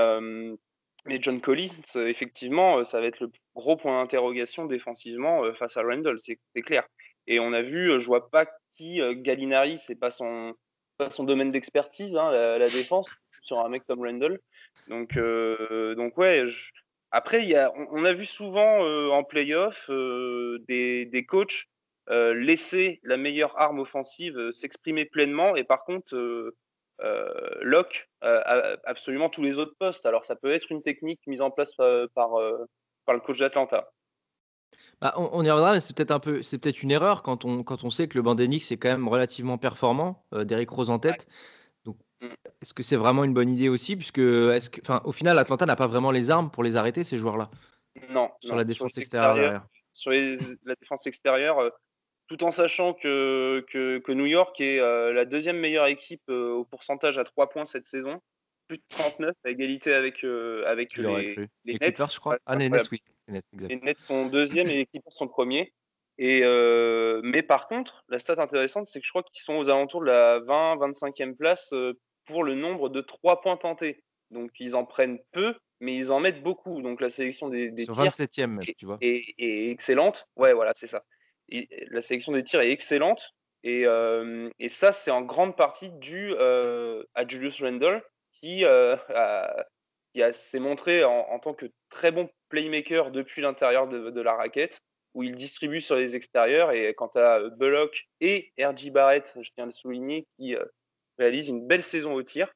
mais 1.06 1.18
John 1.22 1.40
Collins, 1.40 1.70
effectivement, 1.94 2.84
ça 2.84 3.00
va 3.00 3.06
être 3.06 3.20
le 3.20 3.30
gros 3.54 3.76
point 3.76 3.98
d'interrogation 3.98 4.66
défensivement 4.66 5.50
face 5.54 5.78
à 5.78 5.82
Randall, 5.82 6.18
c'est 6.22 6.62
clair. 6.62 6.86
Et 7.26 7.40
on 7.40 7.54
a 7.54 7.62
vu, 7.62 7.98
je 7.98 8.04
vois 8.04 8.28
pas 8.28 8.46
qui, 8.74 9.00
Gallinari, 9.22 9.78
c'est 9.78 9.98
pas 9.98 10.10
son, 10.10 10.54
pas 10.98 11.08
son 11.08 11.24
domaine 11.24 11.52
d'expertise, 11.52 12.14
hein, 12.14 12.30
la, 12.30 12.68
défense, 12.68 13.08
sur 13.40 13.58
un 13.60 13.70
mec 13.70 13.84
comme 13.86 14.04
Randall. 14.04 14.38
Donc, 14.88 15.16
euh, 15.16 15.94
donc 15.94 16.16
ouais. 16.18 16.44
Après, 17.10 17.44
y 17.44 17.54
a, 17.54 17.72
on, 17.92 18.04
a 18.04 18.12
vu 18.12 18.24
souvent 18.24 18.84
euh, 18.84 19.10
en 19.10 19.24
playoff 19.24 19.86
euh, 19.88 20.58
des, 20.68 21.06
des, 21.06 21.24
coachs 21.24 21.66
laisser 22.08 23.00
la 23.02 23.16
meilleure 23.16 23.60
arme 23.60 23.80
offensive 23.80 24.52
s'exprimer 24.52 25.04
pleinement 25.04 25.56
et 25.56 25.64
par 25.64 25.84
contre 25.84 26.14
lock 27.62 28.08
absolument 28.20 29.28
tous 29.28 29.42
les 29.42 29.58
autres 29.58 29.74
postes. 29.76 30.06
Alors 30.06 30.24
ça 30.24 30.36
peut 30.36 30.52
être 30.52 30.70
une 30.70 30.82
technique 30.82 31.20
mise 31.26 31.40
en 31.40 31.50
place 31.50 31.74
par, 31.74 32.14
par, 32.14 33.14
le 33.14 33.18
coach 33.18 33.38
d'Atlanta. 33.38 33.90
Bah, 35.00 35.14
on, 35.16 35.42
y 35.44 35.50
reviendra, 35.50 35.72
mais 35.72 35.80
c'est 35.80 35.96
peut-être 35.96 36.12
un 36.12 36.20
peu, 36.20 36.42
c'est 36.42 36.58
peut-être 36.58 36.84
une 36.84 36.92
erreur 36.92 37.24
quand 37.24 37.44
on, 37.44 37.64
quand 37.64 37.82
on 37.82 37.90
sait 37.90 38.06
que 38.06 38.16
le 38.16 38.22
Bandenix 38.22 38.70
est 38.70 38.76
quand 38.76 38.90
même 38.90 39.08
relativement 39.08 39.58
performant, 39.58 40.24
d'Eric 40.32 40.70
Rose 40.70 40.90
en 40.90 41.00
tête. 41.00 41.26
Est-ce 42.62 42.72
que 42.72 42.82
c'est 42.82 42.96
vraiment 42.96 43.24
une 43.24 43.34
bonne 43.34 43.50
idée 43.50 43.68
aussi 43.68 43.96
Puisque, 43.96 44.18
est-ce 44.18 44.70
que, 44.70 44.80
au 45.04 45.12
final, 45.12 45.38
Atlanta 45.38 45.66
n'a 45.66 45.76
pas 45.76 45.86
vraiment 45.86 46.10
les 46.10 46.30
armes 46.30 46.50
pour 46.50 46.62
les 46.64 46.76
arrêter, 46.76 47.04
ces 47.04 47.18
joueurs-là? 47.18 47.50
Non. 48.10 48.30
Sur 48.40 48.56
la 48.56 48.64
défense 48.64 48.96
extérieure. 48.98 49.66
Sur 49.92 50.12
la 50.12 50.74
défense 50.80 51.06
extérieure, 51.06 51.58
euh, 51.58 51.70
tout 52.28 52.44
en 52.44 52.50
sachant 52.50 52.92
que, 52.92 53.64
que, 53.70 54.12
New 54.12 54.26
York 54.26 54.60
est 54.60 54.78
euh, 54.78 55.12
la 55.12 55.24
deuxième 55.24 55.58
meilleure 55.58 55.86
équipe 55.86 56.22
euh, 56.28 56.52
au 56.52 56.64
pourcentage 56.64 57.18
à 57.18 57.24
3 57.24 57.48
points 57.48 57.64
cette 57.64 57.86
saison, 57.86 58.20
plus 58.68 58.78
de 58.78 58.82
39 58.88 59.34
à 59.44 59.50
égalité 59.50 59.94
avec, 59.94 60.24
avec 60.66 60.96
les, 60.96 61.36
les, 61.64 61.78
Nets. 61.78 62.12
je 62.12 62.20
crois. 62.20 62.38
Ah, 62.46 62.56
les 62.56 62.68
Nets, 62.68 62.90
oui. 62.90 63.02
Les 63.28 63.76
Nets, 63.76 63.98
sont 63.98 64.26
deuxième 64.26 64.68
et 64.68 64.76
les 64.76 64.86
Clippers 64.86 65.12
sont 65.12 65.28
premiers. 65.28 65.72
Et, 66.18 66.40
mais 67.22 67.42
par 67.42 67.68
contre, 67.68 68.04
la 68.08 68.18
stat 68.18 68.36
intéressante, 68.38 68.86
c'est 68.86 69.00
que 69.00 69.06
je 69.06 69.12
crois 69.12 69.22
qu'ils 69.22 69.42
sont 69.42 69.56
aux 69.56 69.68
alentours 69.68 70.00
de 70.00 70.06
la 70.06 70.40
20-25e 70.40 71.36
place 71.36 71.72
pour 72.26 72.44
le 72.44 72.54
nombre 72.54 72.88
de 72.88 73.00
trois 73.00 73.40
points 73.40 73.56
tentés. 73.56 74.02
Donc 74.30 74.50
ils 74.58 74.74
en 74.74 74.84
prennent 74.84 75.18
peu, 75.32 75.54
mais 75.80 75.96
ils 75.96 76.10
en 76.12 76.20
mettent 76.20 76.42
beaucoup. 76.42 76.82
Donc 76.82 77.00
la 77.00 77.10
sélection 77.10 77.48
des, 77.48 77.70
des 77.70 77.84
tirs 77.84 77.94
27e, 77.94 78.68
est, 78.68 78.74
tu 78.76 78.86
vois. 78.86 78.98
Est, 79.00 79.70
excellente. 79.70 80.28
Ouais, 80.36 80.52
voilà, 80.52 80.72
c'est 80.74 80.86
ça. 80.86 81.04
Et 81.48 81.68
la 81.90 82.02
sélection 82.02 82.32
des 82.32 82.44
tirs 82.44 82.60
est 82.60 82.70
excellente. 82.70 83.34
Et, 83.62 83.82
euh, 83.86 84.48
et 84.58 84.68
ça, 84.68 84.92
c'est 84.92 85.10
en 85.10 85.22
grande 85.22 85.56
partie 85.56 85.90
dû 85.90 86.32
euh, 86.34 87.02
à 87.14 87.26
Julius 87.26 87.60
Randle, 87.60 88.02
qui, 88.32 88.64
euh, 88.64 88.96
qui 90.14 90.22
s'est 90.32 90.60
montré 90.60 91.04
en, 91.04 91.38
tant 91.38 91.54
que 91.54 91.66
très 91.88 92.12
bon 92.12 92.28
playmaker 92.48 93.10
depuis 93.10 93.42
l'intérieur 93.42 93.88
de, 93.88 94.10
de, 94.10 94.20
la 94.20 94.34
raquette, 94.34 94.80
où 95.14 95.22
il 95.22 95.34
distribue 95.36 95.80
sur 95.80 95.96
les 95.96 96.14
extérieurs. 96.14 96.72
Et 96.72 96.94
quant 96.94 97.10
à 97.14 97.40
Bullock 97.50 98.06
et 98.20 98.52
R.J. 98.58 98.90
Barrett, 98.90 99.34
je 99.40 99.50
tiens 99.54 99.64
à 99.64 99.66
le 99.66 99.72
souligner, 99.72 100.26
qui 100.36 100.54
réalise 101.18 101.48
une 101.48 101.66
belle 101.66 101.82
saison 101.82 102.14
au 102.14 102.22
tir, 102.22 102.48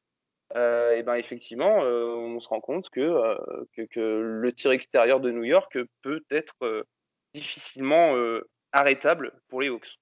euh, 0.55 0.97
et 0.97 1.03
ben 1.03 1.15
effectivement, 1.15 1.83
euh, 1.83 2.05
on 2.07 2.39
se 2.39 2.49
rend 2.49 2.59
compte 2.59 2.89
euh, 2.97 3.37
que, 3.75 3.83
que, 3.83 3.99
le 3.99 4.53
tir 4.53 4.71
extérieur 4.71 5.19
de 5.19 5.31
New 5.31 5.43
York 5.43 5.77
peut 6.01 6.23
être 6.29 6.85
difficilement 7.33 8.15
arrêtable 8.73 9.33
pour 9.47 9.61
les 9.61 9.69
Hawks. 9.69 9.97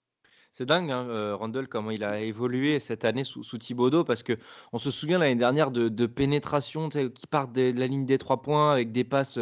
C'est 0.51 0.65
dingue, 0.65 0.89
hein, 0.89 1.35
Randall, 1.35 1.67
comment 1.67 1.91
il 1.91 2.03
a 2.03 2.19
évolué 2.19 2.79
cette 2.79 3.05
année 3.05 3.23
sous, 3.23 3.43
sous 3.43 3.59
Thibodeau, 3.59 4.03
parce 4.03 4.23
que 4.23 4.33
on 4.73 4.79
se 4.79 4.89
souvient 4.89 5.19
l'année 5.19 5.35
dernière 5.35 5.69
de, 5.69 5.89
de 5.89 6.05
pénétration 6.07 6.89
qui 6.89 7.27
part 7.29 7.47
de, 7.49 7.71
la 7.77 7.85
ligne 7.85 8.05
des 8.05 8.17
trois 8.17 8.41
points 8.41 8.71
avec 8.71 8.91
des 8.91 9.03
passes 9.03 9.39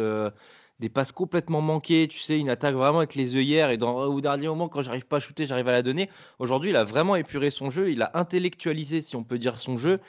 des 0.80 0.88
passes 0.88 1.12
complètement 1.12 1.60
manquées, 1.60 2.06
tu 2.08 2.18
sais, 2.18 2.38
une 2.38 2.50
attaque 2.50 2.74
vraiment 2.74 2.98
avec 2.98 3.14
les 3.14 3.34
œillères 3.34 3.70
et 3.70 3.76
dans 3.76 4.04
au 4.04 4.20
dernier 4.20 4.46
moment 4.46 4.68
quand 4.68 4.82
j'arrive 4.82 5.06
pas 5.06 5.16
à 5.16 5.20
shooter, 5.20 5.46
j'arrive 5.46 5.68
à 5.68 5.72
la 5.72 5.82
donner. 5.82 6.08
Aujourd'hui, 6.38 6.70
il 6.70 6.76
a 6.76 6.84
vraiment 6.84 7.16
épuré 7.16 7.50
son 7.50 7.68
jeu, 7.68 7.90
il 7.90 8.02
a 8.02 8.10
intellectualisé 8.14 9.02
si 9.02 9.16
on 9.16 9.24
peut 9.24 9.38
dire 9.38 9.56
son 9.56 9.76
jeu 9.76 10.00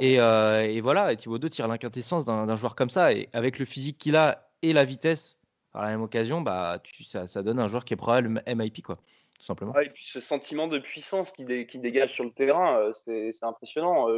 et, 0.00 0.20
euh, 0.20 0.62
et, 0.62 0.80
voilà, 0.80 1.12
et 1.12 1.16
Thibaut 1.16 1.38
tire 1.38 1.68
l'inquintessence 1.68 2.24
d'un 2.24 2.56
joueur 2.56 2.74
comme 2.74 2.90
ça 2.90 3.12
et 3.12 3.28
avec 3.32 3.58
le 3.58 3.64
physique 3.64 3.98
qu'il 3.98 4.16
a 4.16 4.48
et 4.62 4.72
la 4.72 4.84
vitesse 4.84 5.38
par 5.72 5.82
la 5.82 5.88
même 5.90 6.02
occasion, 6.02 6.40
bah 6.40 6.80
tu, 6.82 7.04
ça, 7.04 7.26
ça, 7.26 7.42
donne 7.42 7.60
un 7.60 7.68
joueur 7.68 7.84
qui 7.84 7.94
est 7.94 7.98
probable 7.98 8.42
MIP 8.46 8.82
quoi. 8.82 8.98
Tout 9.38 9.44
simplement. 9.44 9.78
et 9.78 9.90
puis 9.90 10.06
ce 10.06 10.18
sentiment 10.18 10.66
de 10.66 10.78
puissance 10.78 11.30
qui, 11.30 11.44
qui 11.66 11.78
dégage 11.78 12.14
sur 12.14 12.24
le 12.24 12.30
terrain, 12.30 12.78
euh, 12.78 12.92
c'est 12.94 13.44
impressionnant. 13.44 14.08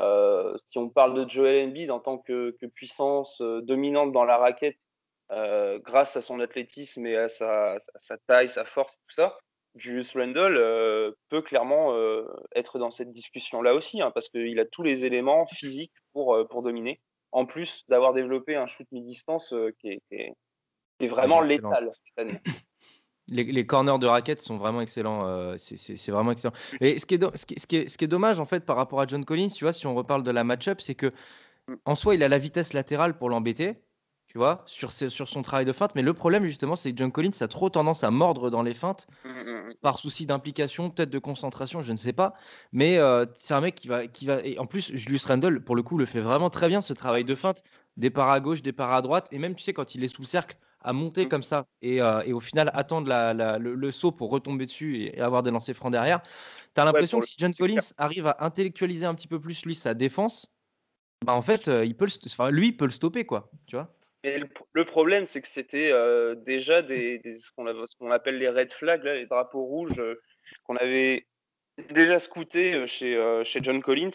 Euh, 0.00 0.56
si 0.70 0.78
on 0.78 0.88
parle 0.88 1.14
de 1.14 1.30
Joel 1.30 1.68
Embiid 1.68 1.90
en 1.90 2.00
tant 2.00 2.16
que, 2.16 2.56
que 2.58 2.66
puissance 2.66 3.40
dominante 3.40 4.12
dans 4.12 4.24
la 4.24 4.38
raquette, 4.38 4.85
euh, 5.32 5.80
grâce 5.80 6.16
à 6.16 6.22
son 6.22 6.38
athlétisme 6.38 7.04
et 7.04 7.16
à 7.16 7.28
sa, 7.28 7.78
taille, 8.28 8.48
sa 8.48 8.64
force, 8.64 8.92
tout 9.08 9.14
ça, 9.16 9.36
Julius 9.74 10.16
Randle 10.16 10.56
euh, 10.56 11.10
peut 11.30 11.42
clairement 11.42 11.94
euh, 11.94 12.24
être 12.54 12.78
dans 12.78 12.92
cette 12.92 13.12
discussion-là 13.12 13.74
aussi, 13.74 14.00
hein, 14.00 14.12
parce 14.12 14.28
qu'il 14.28 14.58
a 14.60 14.64
tous 14.64 14.84
les 14.84 15.04
éléments 15.04 15.46
physiques 15.46 15.92
pour, 16.12 16.38
pour 16.48 16.62
dominer, 16.62 17.00
en 17.32 17.44
plus 17.44 17.84
d'avoir 17.88 18.12
développé 18.14 18.54
un 18.54 18.68
shoot 18.68 18.86
mi-distance 18.92 19.52
qui, 19.80 20.00
est, 20.12 21.08
vraiment 21.08 21.40
létal 21.40 21.90
cette 22.04 22.18
année. 22.18 22.40
Les, 23.28 23.66
corners 23.66 23.98
de 23.98 24.06
raquettes 24.06 24.40
sont 24.40 24.56
vraiment 24.56 24.80
excellents. 24.80 25.56
c'est 25.58 26.12
vraiment 26.12 26.30
excellent. 26.30 26.54
Et 26.80 27.00
ce 27.00 27.06
qui, 27.06 27.16
est 27.16 27.36
ce, 27.36 27.44
qui 27.44 27.54
est, 27.54 27.88
ce, 27.88 27.98
qui 27.98 28.04
est, 28.04 28.08
dommage, 28.08 28.38
en 28.38 28.44
fait, 28.44 28.64
par 28.64 28.76
rapport 28.76 29.00
à 29.00 29.06
John 29.08 29.24
Collins, 29.24 29.48
tu 29.48 29.64
vois, 29.64 29.72
si 29.72 29.88
on 29.88 29.96
reparle 29.96 30.22
de 30.22 30.30
la 30.30 30.44
match-up, 30.44 30.80
c'est 30.80 30.94
que 30.94 31.12
mm. 31.66 31.74
en 31.86 31.96
soi, 31.96 32.14
il 32.14 32.22
a 32.22 32.28
la 32.28 32.38
vitesse 32.38 32.72
latérale 32.72 33.18
pour 33.18 33.28
l'embêter. 33.28 33.82
Tu 34.26 34.38
vois, 34.38 34.62
sur, 34.66 34.92
sur 34.92 35.28
son 35.28 35.42
travail 35.42 35.64
de 35.64 35.72
feinte. 35.72 35.94
Mais 35.94 36.02
le 36.02 36.12
problème, 36.12 36.44
justement, 36.44 36.76
c'est 36.76 36.92
que 36.92 36.98
John 36.98 37.12
Collins 37.12 37.30
a 37.40 37.48
trop 37.48 37.70
tendance 37.70 38.04
à 38.04 38.10
mordre 38.10 38.50
dans 38.50 38.62
les 38.62 38.74
feintes 38.74 39.06
mmh, 39.24 39.28
mmh, 39.28 39.68
mmh. 39.68 39.74
par 39.80 39.98
souci 39.98 40.26
d'implication, 40.26 40.90
peut-être 40.90 41.10
de 41.10 41.18
concentration, 41.18 41.82
je 41.82 41.92
ne 41.92 41.96
sais 41.96 42.12
pas. 42.12 42.34
Mais 42.72 42.98
euh, 42.98 43.26
c'est 43.38 43.54
un 43.54 43.60
mec 43.60 43.74
qui 43.74 43.88
va, 43.88 44.06
qui 44.06 44.26
va. 44.26 44.40
Et 44.44 44.58
en 44.58 44.66
plus, 44.66 44.94
Julius 44.94 45.24
Randle, 45.24 45.62
pour 45.62 45.76
le 45.76 45.82
coup, 45.82 45.96
le 45.98 46.06
fait 46.06 46.20
vraiment 46.20 46.50
très 46.50 46.68
bien 46.68 46.80
ce 46.80 46.92
travail 46.92 47.24
de 47.24 47.34
feinte. 47.34 47.62
Départ 47.96 48.30
à 48.30 48.40
gauche, 48.40 48.62
départ 48.62 48.92
à 48.92 49.00
droite. 49.00 49.28
Et 49.32 49.38
même, 49.38 49.54
tu 49.54 49.62
sais, 49.62 49.72
quand 49.72 49.94
il 49.94 50.04
est 50.04 50.08
sous 50.08 50.22
le 50.22 50.26
cercle, 50.26 50.58
à 50.86 50.92
monter 50.92 51.28
comme 51.28 51.42
ça 51.42 51.66
et, 51.82 52.00
euh, 52.00 52.22
et, 52.24 52.32
au 52.32 52.38
final 52.38 52.70
attendre 52.72 53.10
le, 53.58 53.90
saut 53.90 54.12
pour 54.12 54.30
retomber 54.30 54.66
dessus 54.66 55.02
et, 55.02 55.20
avoir 55.20 55.42
des 55.42 55.50
lancers 55.50 55.74
francs 55.74 55.90
derrière. 55.90 56.22
Tu 56.74 56.80
as 56.80 56.84
l'impression 56.84 57.18
que 57.18 57.26
si 57.26 57.34
John 57.38 57.52
Collins 57.52 57.92
arrive 57.98 58.28
à 58.28 58.36
intellectualiser 58.40 59.04
un 59.04 59.14
petit 59.14 59.26
peu 59.26 59.40
plus 59.40 59.64
lui 59.66 59.74
sa 59.74 59.94
défense, 59.94 60.46
bah 61.24 61.34
en 61.34 61.42
fait, 61.42 61.66
euh, 61.66 61.84
il 61.84 61.96
peut 61.96 62.06
enfin, 62.26 62.50
lui 62.50 62.68
il 62.68 62.76
peut 62.76 62.84
le 62.84 62.92
stopper 62.92 63.26
quoi, 63.26 63.50
tu 63.66 63.74
vois. 63.74 63.95
Et 64.26 64.40
le, 64.72 64.84
problème, 64.84 65.24
c'est 65.26 65.40
que 65.40 65.46
c'était 65.46 65.92
euh, 65.92 66.34
déjà 66.34 66.82
des, 66.82 67.20
ce 67.22 67.52
qu'on 67.52 68.10
appelle 68.10 68.38
les 68.38 68.48
red 68.48 68.72
flags, 68.72 69.04
là, 69.04 69.14
les 69.14 69.26
drapeaux 69.26 69.62
rouges 69.62 70.02
qu'on 70.64 70.74
avait 70.74 71.28
déjà 71.90 72.18
scoutés 72.18 72.88
chez, 72.88 73.40
chez 73.44 73.60
John 73.62 73.80
Collins 73.80 74.10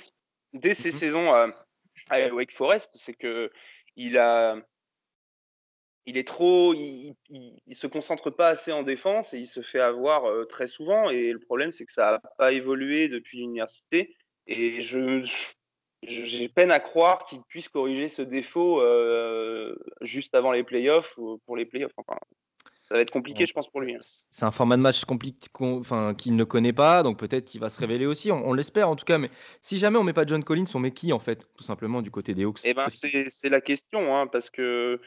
dès 0.51 0.73
ses 0.73 0.89
mmh 0.89 0.91
saisons 0.91 1.33
à, 1.33 1.55
Wake 2.33 2.51
Forest. 2.51 2.91
C'est 2.95 3.13
que 3.13 3.53
il 3.95 4.17
a, 4.17 4.57
il 6.05 6.17
est 6.17 6.27
trop, 6.27 6.73
il, 6.73 7.15
il, 7.29 7.75
se 7.77 7.87
concentre 7.87 8.31
pas 8.31 8.49
assez 8.49 8.73
en 8.73 8.83
défense 8.83 9.33
et 9.33 9.37
il 9.37 9.47
se 9.47 9.61
fait 9.61 9.79
avoir 9.79 10.25
très 10.47 10.67
souvent. 10.67 11.09
Et 11.09 11.31
le 11.31 11.39
problème, 11.39 11.71
c'est 11.71 11.85
que 11.85 11.93
ça 11.93 12.11
n'a 12.11 12.31
pas 12.37 12.51
évolué 12.51 13.07
depuis 13.07 13.37
l'université. 13.37 14.13
Et 14.45 14.81
je, 14.81 15.23
j'ai 16.03 16.49
peine 16.49 16.71
à 16.71 16.79
croire 16.79 17.25
qu'il 17.25 17.41
puisse 17.43 17.69
corriger 17.69 18.09
ce 18.09 18.21
défaut 18.21 18.81
juste 20.01 20.35
avant 20.35 20.51
les 20.51 20.63
playoffs 20.63 21.17
ou 21.17 21.39
pour 21.45 21.55
les 21.55 21.65
playoffs. 21.65 21.93
Enfin, 21.97 22.17
ça 22.91 22.97
va 22.97 23.01
être 23.03 23.11
compliqué, 23.11 23.45
je 23.45 23.53
pense, 23.53 23.69
pour 23.69 23.79
lui. 23.79 23.95
Hein. 23.95 23.99
C'est 24.01 24.43
un 24.43 24.51
format 24.51 24.75
de 24.75 24.81
match 24.81 25.05
compliqué, 25.05 25.47
enfin, 25.61 26.13
qu'il 26.13 26.35
ne 26.35 26.43
connaît 26.43 26.73
pas, 26.73 27.03
donc 27.03 27.17
peut-être 27.17 27.45
qu'il 27.45 27.61
va 27.61 27.69
se 27.69 27.79
révéler 27.79 28.05
aussi. 28.05 28.33
On, 28.33 28.51
l'espère 28.51 28.89
en 28.89 28.97
tout 28.97 29.05
cas. 29.05 29.17
Mais 29.17 29.29
si 29.61 29.77
jamais 29.77 29.97
on 29.97 30.03
met 30.03 30.11
pas 30.11 30.25
John 30.25 30.43
Collins, 30.43 30.65
on 30.75 30.79
met 30.79 30.91
qui 30.91 31.13
en 31.13 31.19
fait, 31.19 31.47
tout 31.55 31.63
simplement 31.63 32.01
du 32.01 32.11
côté 32.11 32.33
des 32.33 32.43
Hawks? 32.43 32.59
Eh 32.65 32.73
ben, 32.73 32.87
c'est 32.89 33.49
la 33.49 33.61
question, 33.61 34.17
hein, 34.17 34.27
parce 34.27 34.49
que 34.49 34.99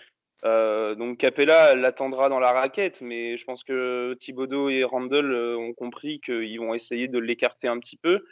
euh, 0.47 0.95
donc 0.95 1.19
Capella 1.19 1.75
l'attendra 1.75 2.31
dans 2.31 2.41
la 2.41 2.53
raquette, 2.53 3.03
mais 3.03 3.37
je 3.37 3.45
pense 3.45 3.65
que 3.65 4.15
Thibodeau 4.15 4.71
et 4.71 4.83
Randall 4.83 5.31
euh, 5.31 5.59
ont 5.59 5.75
compris 5.75 6.21
qu'ils 6.21 6.59
vont 6.59 6.73
essayer 6.73 7.07
de 7.07 7.19
l'écarter 7.19 7.69
un 7.69 7.79
petit 7.79 7.99
peu. 7.99 8.25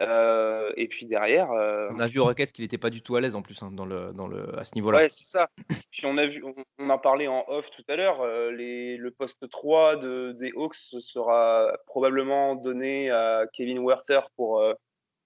Euh, 0.00 0.72
et 0.76 0.88
puis 0.88 1.06
derrière. 1.06 1.50
On 1.50 2.00
a 2.00 2.06
vu 2.06 2.18
au 2.18 2.24
raquette 2.24 2.52
qu'il 2.52 2.64
n'était 2.64 2.78
pas 2.78 2.90
du 2.90 3.02
tout 3.02 3.16
à 3.16 3.20
l'aise 3.20 3.36
en 3.36 3.42
plus 3.42 3.62
hein, 3.62 3.70
dans 3.70 3.84
le, 3.84 4.12
dans 4.12 4.26
le, 4.26 4.58
à 4.58 4.64
ce 4.64 4.74
niveau-là. 4.74 4.98
Ouais, 5.00 5.08
c'est 5.08 5.26
ça. 5.26 5.48
Puis 5.90 6.06
on 6.06 6.16
a 6.16 6.26
vu, 6.26 6.42
on, 6.78 6.90
en 6.90 6.98
parlait 6.98 7.28
en 7.28 7.44
off 7.48 7.70
tout 7.70 7.84
à 7.88 7.96
l'heure, 7.96 8.24
le 8.24 9.08
poste 9.10 9.48
3 9.48 9.96
de, 9.96 10.32
des 10.40 10.52
Hawks 10.56 10.76
sera 10.76 11.72
probablement 11.86 12.54
donné 12.54 13.10
à 13.10 13.44
Kevin 13.52 13.84
Werther 13.84 14.20
pour, 14.36 14.64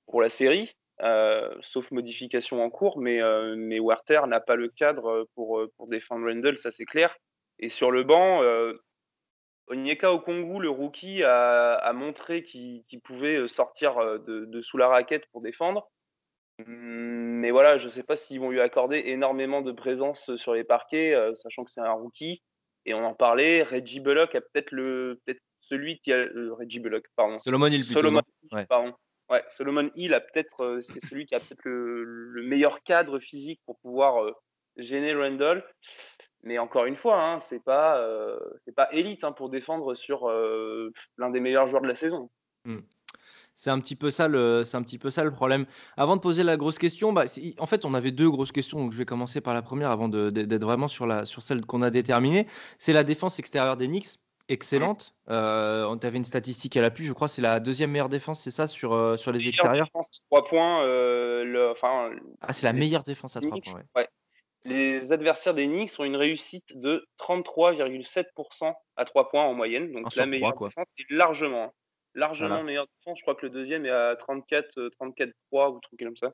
pour 0.06 0.20
la 0.20 0.30
série. 0.30 0.74
Euh, 1.02 1.50
sauf 1.60 1.90
modification 1.90 2.64
en 2.64 2.70
cours, 2.70 2.98
mais, 2.98 3.20
euh, 3.20 3.54
mais 3.56 3.78
Werther 3.78 4.26
n'a 4.26 4.40
pas 4.40 4.56
le 4.56 4.68
cadre 4.68 5.28
pour, 5.34 5.58
euh, 5.58 5.70
pour 5.76 5.88
défendre 5.88 6.26
Randall, 6.26 6.56
ça 6.56 6.70
c'est 6.70 6.86
clair. 6.86 7.14
Et 7.58 7.68
sur 7.68 7.90
le 7.90 8.02
banc, 8.02 8.42
Onyeka 9.68 10.12
Okongu, 10.12 10.60
le 10.60 10.70
rookie, 10.70 11.22
a, 11.24 11.92
montré 11.92 12.42
qu'il 12.42 13.00
pouvait 13.02 13.48
sortir 13.48 13.96
de, 14.20 14.62
sous 14.62 14.76
la 14.76 14.88
raquette 14.88 15.26
pour 15.32 15.40
défendre. 15.40 15.88
Mais 16.66 17.50
voilà, 17.50 17.76
je 17.76 17.86
ne 17.86 17.90
sais 17.90 18.02
pas 18.02 18.16
s'ils 18.16 18.40
vont 18.40 18.50
lui 18.50 18.60
accorder 18.60 19.02
énormément 19.06 19.62
de 19.62 19.72
présence 19.72 20.34
sur 20.36 20.54
les 20.54 20.64
parquets, 20.64 21.14
sachant 21.34 21.64
que 21.64 21.70
c'est 21.70 21.80
un 21.80 21.92
rookie. 21.92 22.42
Et 22.86 22.94
on 22.94 23.04
en 23.04 23.14
parlait, 23.14 23.62
Reggie 23.62 24.00
Bullock 24.00 24.34
a 24.36 24.40
peut-être 24.40 24.70
le 24.70 25.20
peut 25.26 25.36
celui 25.68 25.98
qui 25.98 26.12
a 26.12 26.26
Reggie 26.52 26.80
Bullock, 26.80 27.04
pardon. 27.16 27.36
Solomon 27.36 27.66
Hill 27.66 27.84
Solomon, 27.84 28.22
pardon 28.68 28.94
Ouais, 29.28 29.44
Solomon 29.50 29.90
Hill 29.96 30.14
a 30.14 30.20
peut-être, 30.20 30.62
euh, 30.62 30.80
c'est 30.80 31.04
celui 31.04 31.26
qui 31.26 31.34
a 31.34 31.40
peut-être 31.40 31.64
le, 31.64 32.42
meilleur 32.44 32.82
cadre 32.84 33.18
physique 33.18 33.60
pour 33.66 33.76
pouvoir 33.80 34.22
euh, 34.22 34.32
gêner 34.76 35.14
Randall. 35.14 35.64
Mais 36.46 36.58
encore 36.58 36.86
une 36.86 36.96
fois, 36.96 37.20
hein, 37.20 37.38
c'est 37.40 37.62
pas, 37.62 37.98
euh, 37.98 38.38
c'est 38.64 38.74
pas 38.74 38.88
élite 38.92 39.24
hein, 39.24 39.32
pour 39.32 39.50
défendre 39.50 39.94
sur 39.94 40.30
l'un 41.18 41.30
des 41.30 41.40
meilleurs 41.40 41.66
joueurs 41.66 41.82
de 41.82 41.88
la 41.88 41.96
saison. 41.96 42.30
Hmm. 42.64 42.78
C'est 43.54 43.70
un 43.70 43.80
petit 43.80 43.96
peu 43.96 44.10
ça 44.10 44.28
le, 44.28 44.64
c'est 44.64 44.76
un 44.76 44.82
petit 44.82 44.98
peu 44.98 45.10
ça 45.10 45.24
le 45.24 45.32
problème. 45.32 45.66
Avant 45.96 46.14
de 46.14 46.20
poser 46.20 46.44
la 46.44 46.56
grosse 46.56 46.78
question, 46.78 47.12
bah, 47.12 47.24
en 47.58 47.66
fait, 47.66 47.84
on 47.84 47.94
avait 47.94 48.12
deux 48.12 48.30
grosses 48.30 48.52
questions, 48.52 48.78
donc 48.78 48.92
je 48.92 48.98
vais 48.98 49.06
commencer 49.06 49.40
par 49.40 49.54
la 49.54 49.62
première 49.62 49.90
avant 49.90 50.08
d'être 50.08 50.62
vraiment 50.62 50.88
sur 50.88 51.06
la, 51.06 51.24
sur 51.24 51.42
celle 51.42 51.64
qu'on 51.64 51.82
a 51.82 51.90
déterminée. 51.90 52.46
C'est 52.78 52.92
la 52.92 53.02
défense 53.02 53.38
extérieure 53.38 53.76
des 53.76 53.88
Knicks 53.88 54.18
excellente. 54.48 55.14
Euh, 55.30 55.84
on 55.86 55.96
avait 55.96 56.18
une 56.18 56.24
statistique 56.24 56.76
à 56.76 56.82
l'appui, 56.82 57.04
je 57.04 57.12
crois, 57.12 57.28
c'est 57.28 57.42
la 57.42 57.58
deuxième 57.58 57.90
meilleure 57.90 58.08
défense, 58.08 58.42
c'est 58.42 58.52
ça, 58.52 58.68
sur, 58.68 58.92
euh, 58.92 59.16
sur 59.16 59.32
les 59.32 59.48
extérieurs? 59.48 59.88
Trois 60.30 60.44
points. 60.44 60.84
Euh, 60.84 61.42
le, 61.42 61.70
enfin, 61.70 62.10
ah, 62.42 62.52
c'est 62.52 62.64
la 62.64 62.72
meilleure 62.72 63.02
défense 63.02 63.36
à 63.36 63.40
trois 63.40 63.58
points. 63.58 63.82
Ouais. 63.96 64.08
Les 64.66 65.12
adversaires 65.12 65.54
des 65.54 65.66
Knicks 65.66 65.98
ont 65.98 66.04
une 66.04 66.16
réussite 66.16 66.76
de 66.76 67.06
33,7% 67.20 68.74
à 68.96 69.04
trois 69.04 69.28
points 69.28 69.44
en 69.44 69.54
moyenne. 69.54 69.92
Donc 69.92 70.14
la 70.16 70.26
meilleure 70.26 70.52
défense 70.52 70.86
est 70.98 71.10
largement, 71.10 71.72
largement 72.14 72.62
meilleure 72.62 72.86
défense. 72.98 73.18
Je 73.18 73.22
crois 73.22 73.34
que 73.34 73.46
le 73.46 73.50
deuxième 73.50 73.86
est 73.86 73.90
à 73.90 74.16
34, 74.16 74.90
34 74.98 75.30
3 75.50 75.70
ou 75.70 75.80
truc 75.80 76.00
comme 76.00 76.16
ça. 76.16 76.32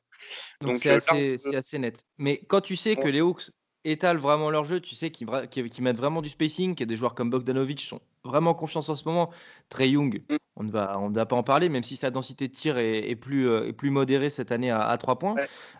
Donc 0.60 0.76
c'est 0.76 0.90
assez, 0.90 1.36
assez, 1.54 1.78
net. 1.78 2.02
Mais 2.16 2.38
quand 2.48 2.60
tu 2.60 2.76
sais 2.76 2.96
que 2.96 3.08
les 3.08 3.20
Hawks 3.20 3.50
étalent 3.84 4.18
vraiment 4.18 4.50
leur 4.50 4.64
jeu, 4.64 4.80
tu 4.80 4.94
sais, 4.94 5.10
qui, 5.10 5.26
qui, 5.50 5.82
mettent 5.82 5.96
vraiment 5.96 6.22
du 6.22 6.28
spacing, 6.28 6.80
a 6.80 6.86
des 6.86 6.96
joueurs 6.96 7.14
comme 7.14 7.30
Bogdanovic 7.30 7.80
sont 7.80 8.00
vraiment 8.24 8.54
confiance 8.54 8.88
en 8.88 8.96
ce 8.96 9.08
moment. 9.08 9.30
Trey 9.68 9.90
Young, 9.90 10.22
mm. 10.28 10.36
on 10.56 10.64
ne 10.64 10.70
va, 10.70 10.98
on 11.00 11.10
va 11.10 11.26
pas 11.26 11.36
en 11.36 11.42
parler, 11.42 11.68
même 11.68 11.82
si 11.82 11.96
sa 11.96 12.10
densité 12.10 12.48
de 12.48 12.52
tir 12.52 12.78
est, 12.78 13.16
plus, 13.16 13.48
euh, 13.48 13.72
plus 13.72 13.90
modérée 13.90 14.30
cette 14.30 14.52
année 14.52 14.70
à, 14.70 14.96
3 14.96 15.18
points. 15.18 15.34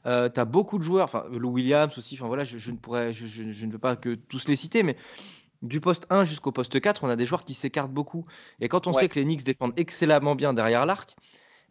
Euh, 0.06 0.28
tu 0.28 0.40
as 0.40 0.44
beaucoup 0.44 0.78
de 0.78 0.82
joueurs, 0.82 1.04
enfin 1.04 1.24
Lou 1.30 1.50
Williams 1.50 1.96
aussi, 1.96 2.16
enfin 2.16 2.26
voilà, 2.26 2.44
je, 2.44 2.70
ne 2.70 2.76
pourrais, 2.76 3.12
je, 3.12 3.42
ne 3.42 3.72
veux 3.72 3.78
pas 3.78 3.96
que 3.96 4.14
tous 4.14 4.48
les 4.48 4.56
citer, 4.56 4.82
mais 4.82 4.96
du 5.62 5.80
poste 5.80 6.06
1 6.10 6.24
jusqu'au 6.24 6.50
poste 6.50 6.80
4, 6.80 7.04
on 7.04 7.08
a 7.08 7.14
des 7.14 7.24
joueurs 7.24 7.44
qui 7.44 7.54
s'écartent 7.54 7.92
beaucoup. 7.92 8.26
Et 8.60 8.68
quand 8.68 8.88
on 8.88 8.92
sait 8.92 9.08
que 9.08 9.18
les 9.18 9.24
Knicks 9.24 9.44
défendent 9.44 9.74
excellemment 9.76 10.34
bien 10.34 10.52
derrière 10.52 10.86
l'arc, 10.86 11.14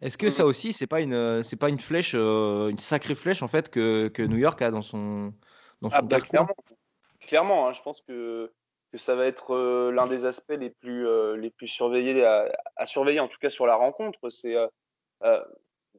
est-ce 0.00 0.16
que 0.16 0.28
mm. 0.28 0.30
ça 0.30 0.46
aussi, 0.46 0.72
c'est 0.72 0.86
pas 0.86 1.00
une, 1.00 1.44
c'est 1.44 1.56
pas 1.56 1.68
une 1.68 1.78
flèche, 1.78 2.12
euh, 2.14 2.70
une 2.70 2.78
sacrée 2.78 3.14
flèche 3.14 3.42
en 3.42 3.48
fait 3.48 3.68
que, 3.68 4.08
que 4.08 4.22
New 4.22 4.38
York 4.38 4.60
a 4.62 4.70
dans 4.70 4.80
son, 4.80 5.34
ah, 5.90 6.02
bah, 6.02 6.20
clairement, 6.20 6.54
clairement 7.20 7.68
hein, 7.68 7.72
je 7.72 7.82
pense 7.82 8.00
que, 8.02 8.52
que 8.92 8.98
ça 8.98 9.14
va 9.14 9.26
être 9.26 9.54
euh, 9.54 9.90
l'un 9.90 10.06
des 10.06 10.26
aspects 10.26 10.52
les 10.56 10.70
plus, 10.70 11.06
euh, 11.06 11.36
les 11.36 11.50
plus 11.50 11.66
surveillés 11.66 12.24
à, 12.24 12.86
surveiller, 12.86 13.20
en 13.20 13.28
tout 13.28 13.38
cas 13.40 13.50
sur 13.50 13.66
la 13.66 13.74
rencontre. 13.74 14.28
C'est, 14.28 14.54
euh, 14.54 15.42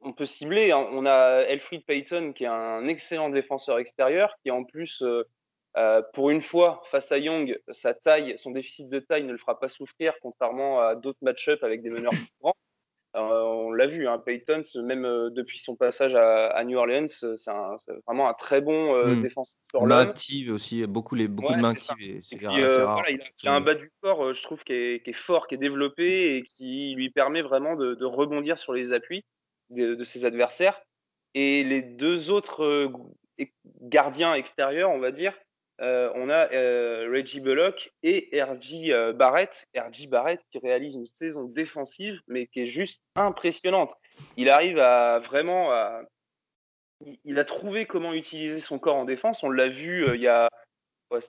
on 0.01 0.13
peut 0.13 0.25
cibler. 0.25 0.71
Hein. 0.71 0.87
on 0.91 1.05
a 1.05 1.41
Elfried 1.47 1.85
Payton 1.85 2.33
qui 2.33 2.43
est 2.43 2.47
un 2.47 2.87
excellent 2.87 3.29
défenseur 3.29 3.79
extérieur, 3.79 4.35
qui 4.43 4.51
en 4.51 4.63
plus, 4.63 5.03
pour 6.13 6.29
une 6.29 6.41
fois, 6.41 6.81
face 6.85 7.11
à 7.11 7.17
Young, 7.17 7.59
sa 7.71 7.93
taille, 7.93 8.37
son 8.37 8.51
déficit 8.51 8.89
de 8.89 8.99
taille 8.99 9.23
ne 9.23 9.31
le 9.31 9.37
fera 9.37 9.59
pas 9.59 9.69
souffrir, 9.69 10.13
contrairement 10.21 10.81
à 10.81 10.95
d'autres 10.95 11.23
match-ups 11.23 11.63
avec 11.63 11.81
des 11.81 11.89
meneurs 11.89 12.11
plus 12.29 12.33
grands. 12.41 12.55
Euh, 13.15 13.19
on 13.19 13.71
l'a 13.71 13.85
vu, 13.85 14.07
hein, 14.07 14.17
Peyton, 14.17 14.63
même 14.83 15.05
euh, 15.05 15.29
depuis 15.29 15.59
son 15.59 15.75
passage 15.75 16.15
à, 16.15 16.63
New 16.63 16.77
Orleans, 16.77 17.05
euh, 17.23 17.37
c'est 17.37 17.51
vraiment 18.07 18.27
un 18.27 18.33
très 18.33 18.59
bon 18.59 18.95
hmm. 19.05 19.21
défenseur 19.21 19.59
l'homme. 19.73 19.91
active 19.91 20.51
aussi, 20.51 20.85
beaucoup, 20.87 21.13
les, 21.13 21.27
beaucoup 21.27 21.53
de 21.53 21.59
mains 21.59 21.71
actives. 21.71 21.95
il, 22.31 22.45
a, 22.47 23.55
un 23.55 23.61
bas 23.61 23.75
du 23.75 23.91
corps, 24.01 24.33
je 24.33 24.41
trouve, 24.41 24.63
qui 24.63 24.73
est, 24.73 25.13
fort, 25.13 25.45
qui 25.47 25.55
est 25.55 25.59
développé 25.59 26.37
et 26.37 26.43
qui 26.43 26.95
lui 26.95 27.11
permet 27.11 27.43
vraiment 27.43 27.75
de, 27.75 28.03
rebondir 28.03 28.57
sur 28.57 28.73
les 28.73 28.93
appuis 28.93 29.23
de, 29.69 30.03
ses 30.03 30.25
adversaires. 30.25 30.81
Et 31.35 31.63
les 31.63 31.83
deux 31.83 32.31
autres 32.31 32.91
gardiens 33.81 34.33
extérieurs, 34.33 34.89
on 34.89 34.99
va 34.99 35.11
dire, 35.11 35.33
euh, 35.81 36.11
on 36.15 36.29
a 36.29 36.51
euh, 36.53 37.09
Reggie 37.11 37.39
Bullock 37.39 37.91
et 38.03 38.29
RJ 38.41 38.89
euh, 38.89 39.13
Barrett. 39.13 39.65
RJ 39.75 40.07
Barrett 40.07 40.39
qui 40.51 40.59
réalise 40.59 40.95
une 40.95 41.07
saison 41.07 41.45
défensive, 41.45 42.21
mais 42.27 42.47
qui 42.47 42.61
est 42.61 42.67
juste 42.67 43.01
impressionnante. 43.15 43.93
Il 44.37 44.49
arrive 44.49 44.79
à 44.79 45.19
vraiment. 45.19 45.71
Il 47.25 47.39
a 47.39 47.43
trouvé 47.43 47.85
comment 47.85 48.13
utiliser 48.13 48.61
son 48.61 48.79
corps 48.79 48.95
en 48.95 49.05
défense. 49.05 49.43
On 49.43 49.49
l'a 49.49 49.67
vu 49.67 50.05
il, 50.15 50.21
y 50.21 50.27
a, 50.27 50.47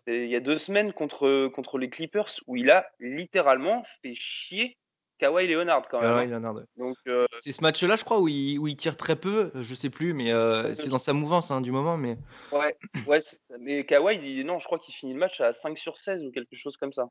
il 0.06 0.28
y 0.28 0.36
a 0.36 0.40
deux 0.40 0.58
semaines 0.58 0.92
contre, 0.92 1.48
contre 1.48 1.78
les 1.78 1.88
Clippers, 1.88 2.30
où 2.46 2.56
il 2.56 2.70
a 2.70 2.86
littéralement 3.00 3.82
fait 4.02 4.14
chier 4.14 4.76
Kawhi 5.18 5.46
Leonard 5.46 5.88
quand 5.88 6.00
même. 6.00 6.30
Leonard. 6.30 6.54
Donc 6.76 6.96
euh, 7.06 7.24
c'est 7.38 7.52
ce 7.52 7.62
match-là, 7.62 7.96
je 7.96 8.04
crois, 8.04 8.20
où 8.20 8.28
il, 8.28 8.58
où 8.58 8.66
il, 8.66 8.76
tire 8.76 8.96
très 8.96 9.16
peu. 9.16 9.50
Je 9.54 9.74
sais 9.74 9.90
plus, 9.90 10.12
mais 10.12 10.32
euh, 10.32 10.74
c'est 10.74 10.88
dans 10.88 10.98
sa 10.98 11.12
mouvance 11.12 11.50
hein, 11.50 11.60
du 11.60 11.70
moment. 11.70 11.96
Mais 11.96 12.18
ouais, 12.52 12.76
ouais. 13.06 13.20
Mais 13.60 13.84
Kawhi, 13.84 14.44
non, 14.44 14.58
je 14.58 14.66
crois 14.66 14.78
qu'il 14.78 14.94
finit 14.94 15.12
le 15.12 15.18
match 15.18 15.40
à 15.40 15.52
5 15.52 15.78
sur 15.78 15.98
16 15.98 16.24
ou 16.24 16.30
quelque 16.30 16.56
chose 16.56 16.76
comme 16.76 16.92
ça. 16.92 17.06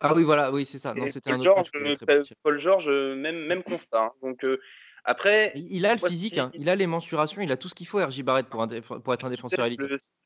Ah 0.00 0.14
oui, 0.14 0.22
voilà, 0.22 0.52
oui, 0.52 0.64
c'est 0.64 0.78
ça. 0.78 0.94
Non, 0.94 1.06
c'était 1.06 1.30
un 1.30 1.40
autre 1.40 1.70
George, 1.72 2.34
Paul 2.42 2.58
George, 2.58 2.88
même 2.88 3.46
même 3.46 3.62
constat. 3.62 4.00
Hein. 4.00 4.12
Donc 4.22 4.44
Après, 5.04 5.52
il 5.54 5.86
a 5.86 5.94
le 5.94 6.00
physique, 6.00 6.38
hein. 6.38 6.50
il 6.54 6.68
a 6.68 6.76
les 6.76 6.86
mensurations, 6.86 7.40
il 7.40 7.50
a 7.50 7.56
tout 7.56 7.68
ce 7.68 7.74
qu'il 7.74 7.86
faut, 7.86 8.04
RJ 8.04 8.22
Barrett, 8.22 8.46
pour, 8.46 8.66
pour 9.02 9.14
être 9.14 9.24
un 9.24 9.30
défenseur 9.30 9.64
élite. 9.66 9.80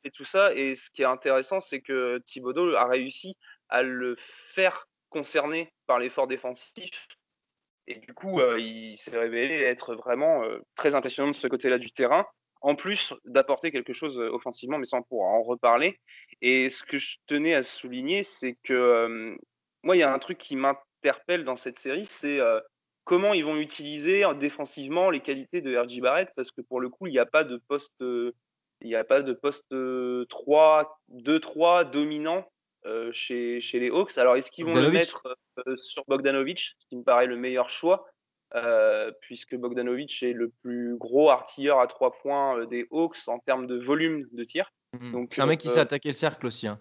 Et 0.04 0.10
tout 0.10 0.24
ça, 0.24 0.54
et 0.54 0.74
ce 0.76 0.90
qui 0.90 1.02
est 1.02 1.06
intéressant, 1.06 1.60
c'est 1.60 1.80
que 1.80 2.18
Thibodeau 2.26 2.74
a 2.74 2.86
réussi 2.86 3.36
à 3.68 3.82
le 3.82 4.16
faire 4.18 4.86
concerner 5.12 5.72
par 5.86 5.98
l'effort 5.98 6.26
défensif. 6.26 7.06
Et 7.86 7.96
du 7.96 8.14
coup, 8.14 8.40
euh, 8.40 8.58
il 8.58 8.96
s'est 8.96 9.16
révélé 9.16 9.54
être 9.56 9.94
vraiment 9.94 10.44
euh, 10.44 10.58
très 10.76 10.94
impressionnant 10.94 11.30
de 11.30 11.36
ce 11.36 11.48
côté-là 11.48 11.78
du 11.78 11.92
terrain, 11.92 12.26
en 12.60 12.76
plus 12.76 13.12
d'apporter 13.24 13.70
quelque 13.70 13.92
chose 13.92 14.18
euh, 14.18 14.30
offensivement, 14.30 14.78
mais 14.78 14.86
ça 14.86 14.98
on 14.98 15.02
pourra 15.02 15.28
en 15.28 15.42
reparler. 15.42 15.98
Et 16.40 16.70
ce 16.70 16.84
que 16.84 16.98
je 16.98 17.16
tenais 17.26 17.54
à 17.54 17.62
souligner, 17.62 18.22
c'est 18.22 18.56
que 18.62 19.36
moi, 19.82 19.96
il 19.96 20.00
y 20.00 20.04
a 20.04 20.12
un 20.12 20.18
truc 20.18 20.38
qui 20.38 20.56
m'interpelle 20.56 21.44
dans 21.44 21.56
cette 21.56 21.78
série, 21.78 22.06
c'est 22.06 22.38
comment 23.04 23.34
ils 23.34 23.44
vont 23.44 23.56
utiliser 23.56 24.22
défensivement 24.36 25.10
les 25.10 25.20
qualités 25.20 25.60
de 25.60 25.76
RJ 25.76 26.00
Barrett, 26.00 26.30
parce 26.36 26.52
que 26.52 26.60
pour 26.60 26.80
le 26.80 26.88
coup, 26.88 27.08
il 27.08 27.10
n'y 27.10 27.18
a 27.18 27.26
pas 27.26 27.42
de 27.42 27.56
poste, 27.56 28.00
il 28.00 28.32
n'y 28.84 28.94
a 28.94 29.02
pas 29.02 29.22
de 29.22 29.32
poste 29.32 29.74
3, 30.28 31.00
2-3 31.10 31.90
dominant 31.90 32.46
chez, 33.12 33.60
chez 33.60 33.78
les 33.78 33.90
Hawks. 33.90 34.18
Alors, 34.18 34.36
est-ce 34.36 34.50
qu'ils 34.50 34.64
vont 34.64 34.74
le 34.74 34.90
mettre 34.90 35.36
sur 35.78 36.04
Bogdanovic, 36.08 36.74
ce 36.78 36.86
qui 36.86 36.96
me 36.96 37.02
paraît 37.02 37.26
le 37.26 37.36
meilleur 37.36 37.70
choix, 37.70 38.06
puisque 39.20 39.56
Bogdanovic 39.56 40.22
est 40.22 40.32
le 40.32 40.50
plus 40.62 40.96
gros 40.96 41.30
artilleur 41.30 41.80
à 41.80 41.86
3 41.86 42.12
points 42.12 42.66
des 42.66 42.86
Hawks 42.90 43.28
en 43.28 43.38
termes 43.38 43.66
de 43.66 43.78
volume 43.78 44.26
de 44.32 44.44
tir. 44.44 44.72
Mmh. 44.92 45.26
C'est 45.30 45.42
un 45.42 45.46
mec 45.46 45.60
qui 45.60 45.68
sait 45.68 45.80
attaquer 45.80 46.10
le 46.10 46.14
cercle 46.14 46.46
aussi. 46.46 46.66
Hein. 46.66 46.78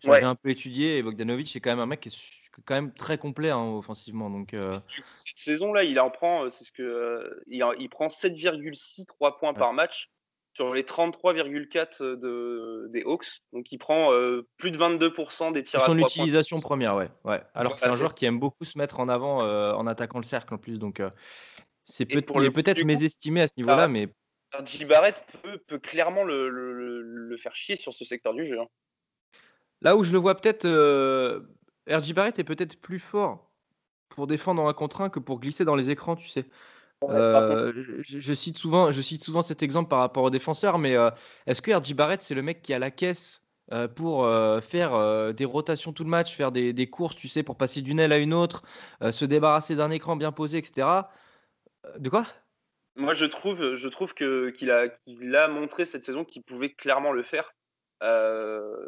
J'avais 0.00 0.24
un 0.24 0.34
peu 0.34 0.50
étudié 0.50 0.98
et 0.98 1.02
Bogdanovic 1.02 1.54
est 1.54 1.60
quand 1.60 1.70
même 1.70 1.80
un 1.80 1.86
mec 1.86 2.00
qui 2.00 2.08
est 2.08 2.62
quand 2.64 2.74
même 2.74 2.92
très 2.92 3.18
complet 3.18 3.50
hein, 3.50 3.62
offensivement. 3.62 4.30
Donc, 4.30 4.54
euh. 4.54 4.78
Cette 5.16 5.38
saison-là, 5.38 5.84
il 5.84 5.98
en 6.00 6.10
prend, 6.10 6.44
euh, 6.44 6.50
c'est 6.50 6.64
ce 6.64 6.72
que, 6.72 6.82
euh, 6.82 7.42
il, 7.46 7.88
prend 7.88 8.08
7,6 8.08 9.06
3 9.06 9.38
points 9.38 9.54
par 9.54 9.72
match 9.72 10.10
sur 10.54 10.72
les 10.72 10.82
33,4 10.82 12.00
de, 12.00 12.88
des 12.90 13.02
Hawks. 13.02 13.42
Donc 13.52 13.70
il 13.72 13.78
prend 13.78 14.10
plus 14.56 14.70
de 14.70 14.78
22% 14.78 15.52
des 15.52 15.62
tirs 15.62 15.82
à 15.82 15.86
Son 15.86 15.98
utilisation 15.98 16.60
première, 16.60 16.96
ouais. 16.96 17.10
ouais. 17.24 17.42
Alors 17.54 17.74
c'est 17.74 17.88
un 17.88 17.94
joueur 17.94 18.14
qui 18.14 18.24
aime 18.24 18.38
beaucoup 18.38 18.64
se 18.64 18.78
mettre 18.78 19.00
en 19.00 19.08
avant 19.08 19.40
en 19.42 19.86
attaquant 19.86 20.18
le 20.18 20.24
cercle 20.24 20.54
en 20.54 20.58
plus. 20.58 20.78
Donc 20.78 21.02
c'est 21.82 22.06
peut, 22.06 22.22
il 22.36 22.44
est 22.44 22.50
peut-être 22.50 22.84
mésestimé 22.84 23.42
à 23.42 23.48
ce 23.48 23.54
niveau-là, 23.56 23.88
mais. 23.88 24.08
J. 24.64 24.84
Barrett 24.84 25.20
peut, 25.42 25.58
peut 25.66 25.80
clairement 25.80 26.22
le, 26.22 26.48
le, 26.48 27.02
le, 27.02 27.36
faire 27.36 27.56
chier 27.56 27.74
sur 27.74 27.92
ce 27.92 28.04
secteur 28.04 28.34
du 28.34 28.46
jeu. 28.46 28.60
Hein. 28.60 28.68
Là 29.80 29.96
où 29.96 30.04
je 30.04 30.12
le 30.12 30.18
vois 30.18 30.36
peut-être 30.36 30.68
RJ 31.88 32.14
Barrett 32.14 32.38
est 32.38 32.44
peut-être 32.44 32.80
plus 32.80 32.98
fort 32.98 33.50
pour 34.08 34.26
défendre 34.26 34.62
en 34.62 34.68
un 34.68 34.72
contre 34.72 35.00
un 35.00 35.10
que 35.10 35.18
pour 35.18 35.40
glisser 35.40 35.64
dans 35.64 35.74
les 35.74 35.90
écrans, 35.90 36.16
tu 36.16 36.28
sais. 36.28 36.44
Euh, 37.02 37.72
je, 38.00 38.34
cite 38.34 38.56
souvent, 38.56 38.90
je 38.90 39.00
cite 39.00 39.22
souvent 39.22 39.42
cet 39.42 39.62
exemple 39.62 39.88
par 39.88 39.98
rapport 39.98 40.24
aux 40.24 40.30
défenseurs, 40.30 40.78
mais 40.78 40.96
euh, 40.96 41.10
est-ce 41.46 41.62
que 41.62 41.72
RJ 41.72 41.94
Barrett, 41.94 42.22
c'est 42.22 42.34
le 42.34 42.42
mec 42.42 42.62
qui 42.62 42.72
a 42.72 42.78
la 42.78 42.90
caisse 42.90 43.42
euh, 43.72 43.88
pour 43.88 44.28
faire 44.62 45.34
des 45.34 45.44
rotations 45.44 45.92
tout 45.92 46.04
le 46.04 46.10
match, 46.10 46.34
faire 46.34 46.52
des, 46.52 46.90
courses, 46.90 47.16
tu 47.16 47.28
sais, 47.28 47.42
pour 47.42 47.56
passer 47.56 47.82
d'une 47.82 47.98
aile 47.98 48.12
à 48.12 48.18
une 48.18 48.34
autre, 48.34 48.62
se 49.10 49.24
débarrasser 49.24 49.76
d'un 49.76 49.90
écran 49.90 50.16
bien 50.16 50.32
posé, 50.32 50.58
etc. 50.58 50.86
De 51.98 52.08
quoi? 52.08 52.26
Moi, 52.96 53.14
je 53.14 53.24
trouve, 53.24 53.74
je 53.74 53.88
trouve 53.88 54.14
qu'il 54.14 54.70
a, 54.70 54.88
qu'il 54.88 55.34
a 55.34 55.48
montré 55.48 55.84
cette 55.84 56.04
saison 56.04 56.24
qu'il 56.24 56.42
pouvait 56.42 56.72
clairement 56.72 57.12
le 57.12 57.22
faire. 57.22 57.54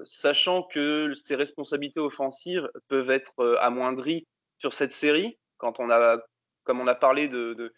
Sachant 0.05 0.63
que 0.63 1.15
ses 1.15 1.37
responsabilités 1.37 2.01
offensives 2.01 2.71
peuvent 2.89 3.11
être 3.11 3.59
amoindries 3.61 4.27
sur 4.59 4.75
cette 4.75 4.93
série, 4.93 5.39
quand 5.59 5.81
on 5.81 5.91
a, 5.91 6.19
comme 6.65 6.81
on 6.81 6.87
a 6.87 6.95
parlé 6.95 7.29
de, 7.29 7.73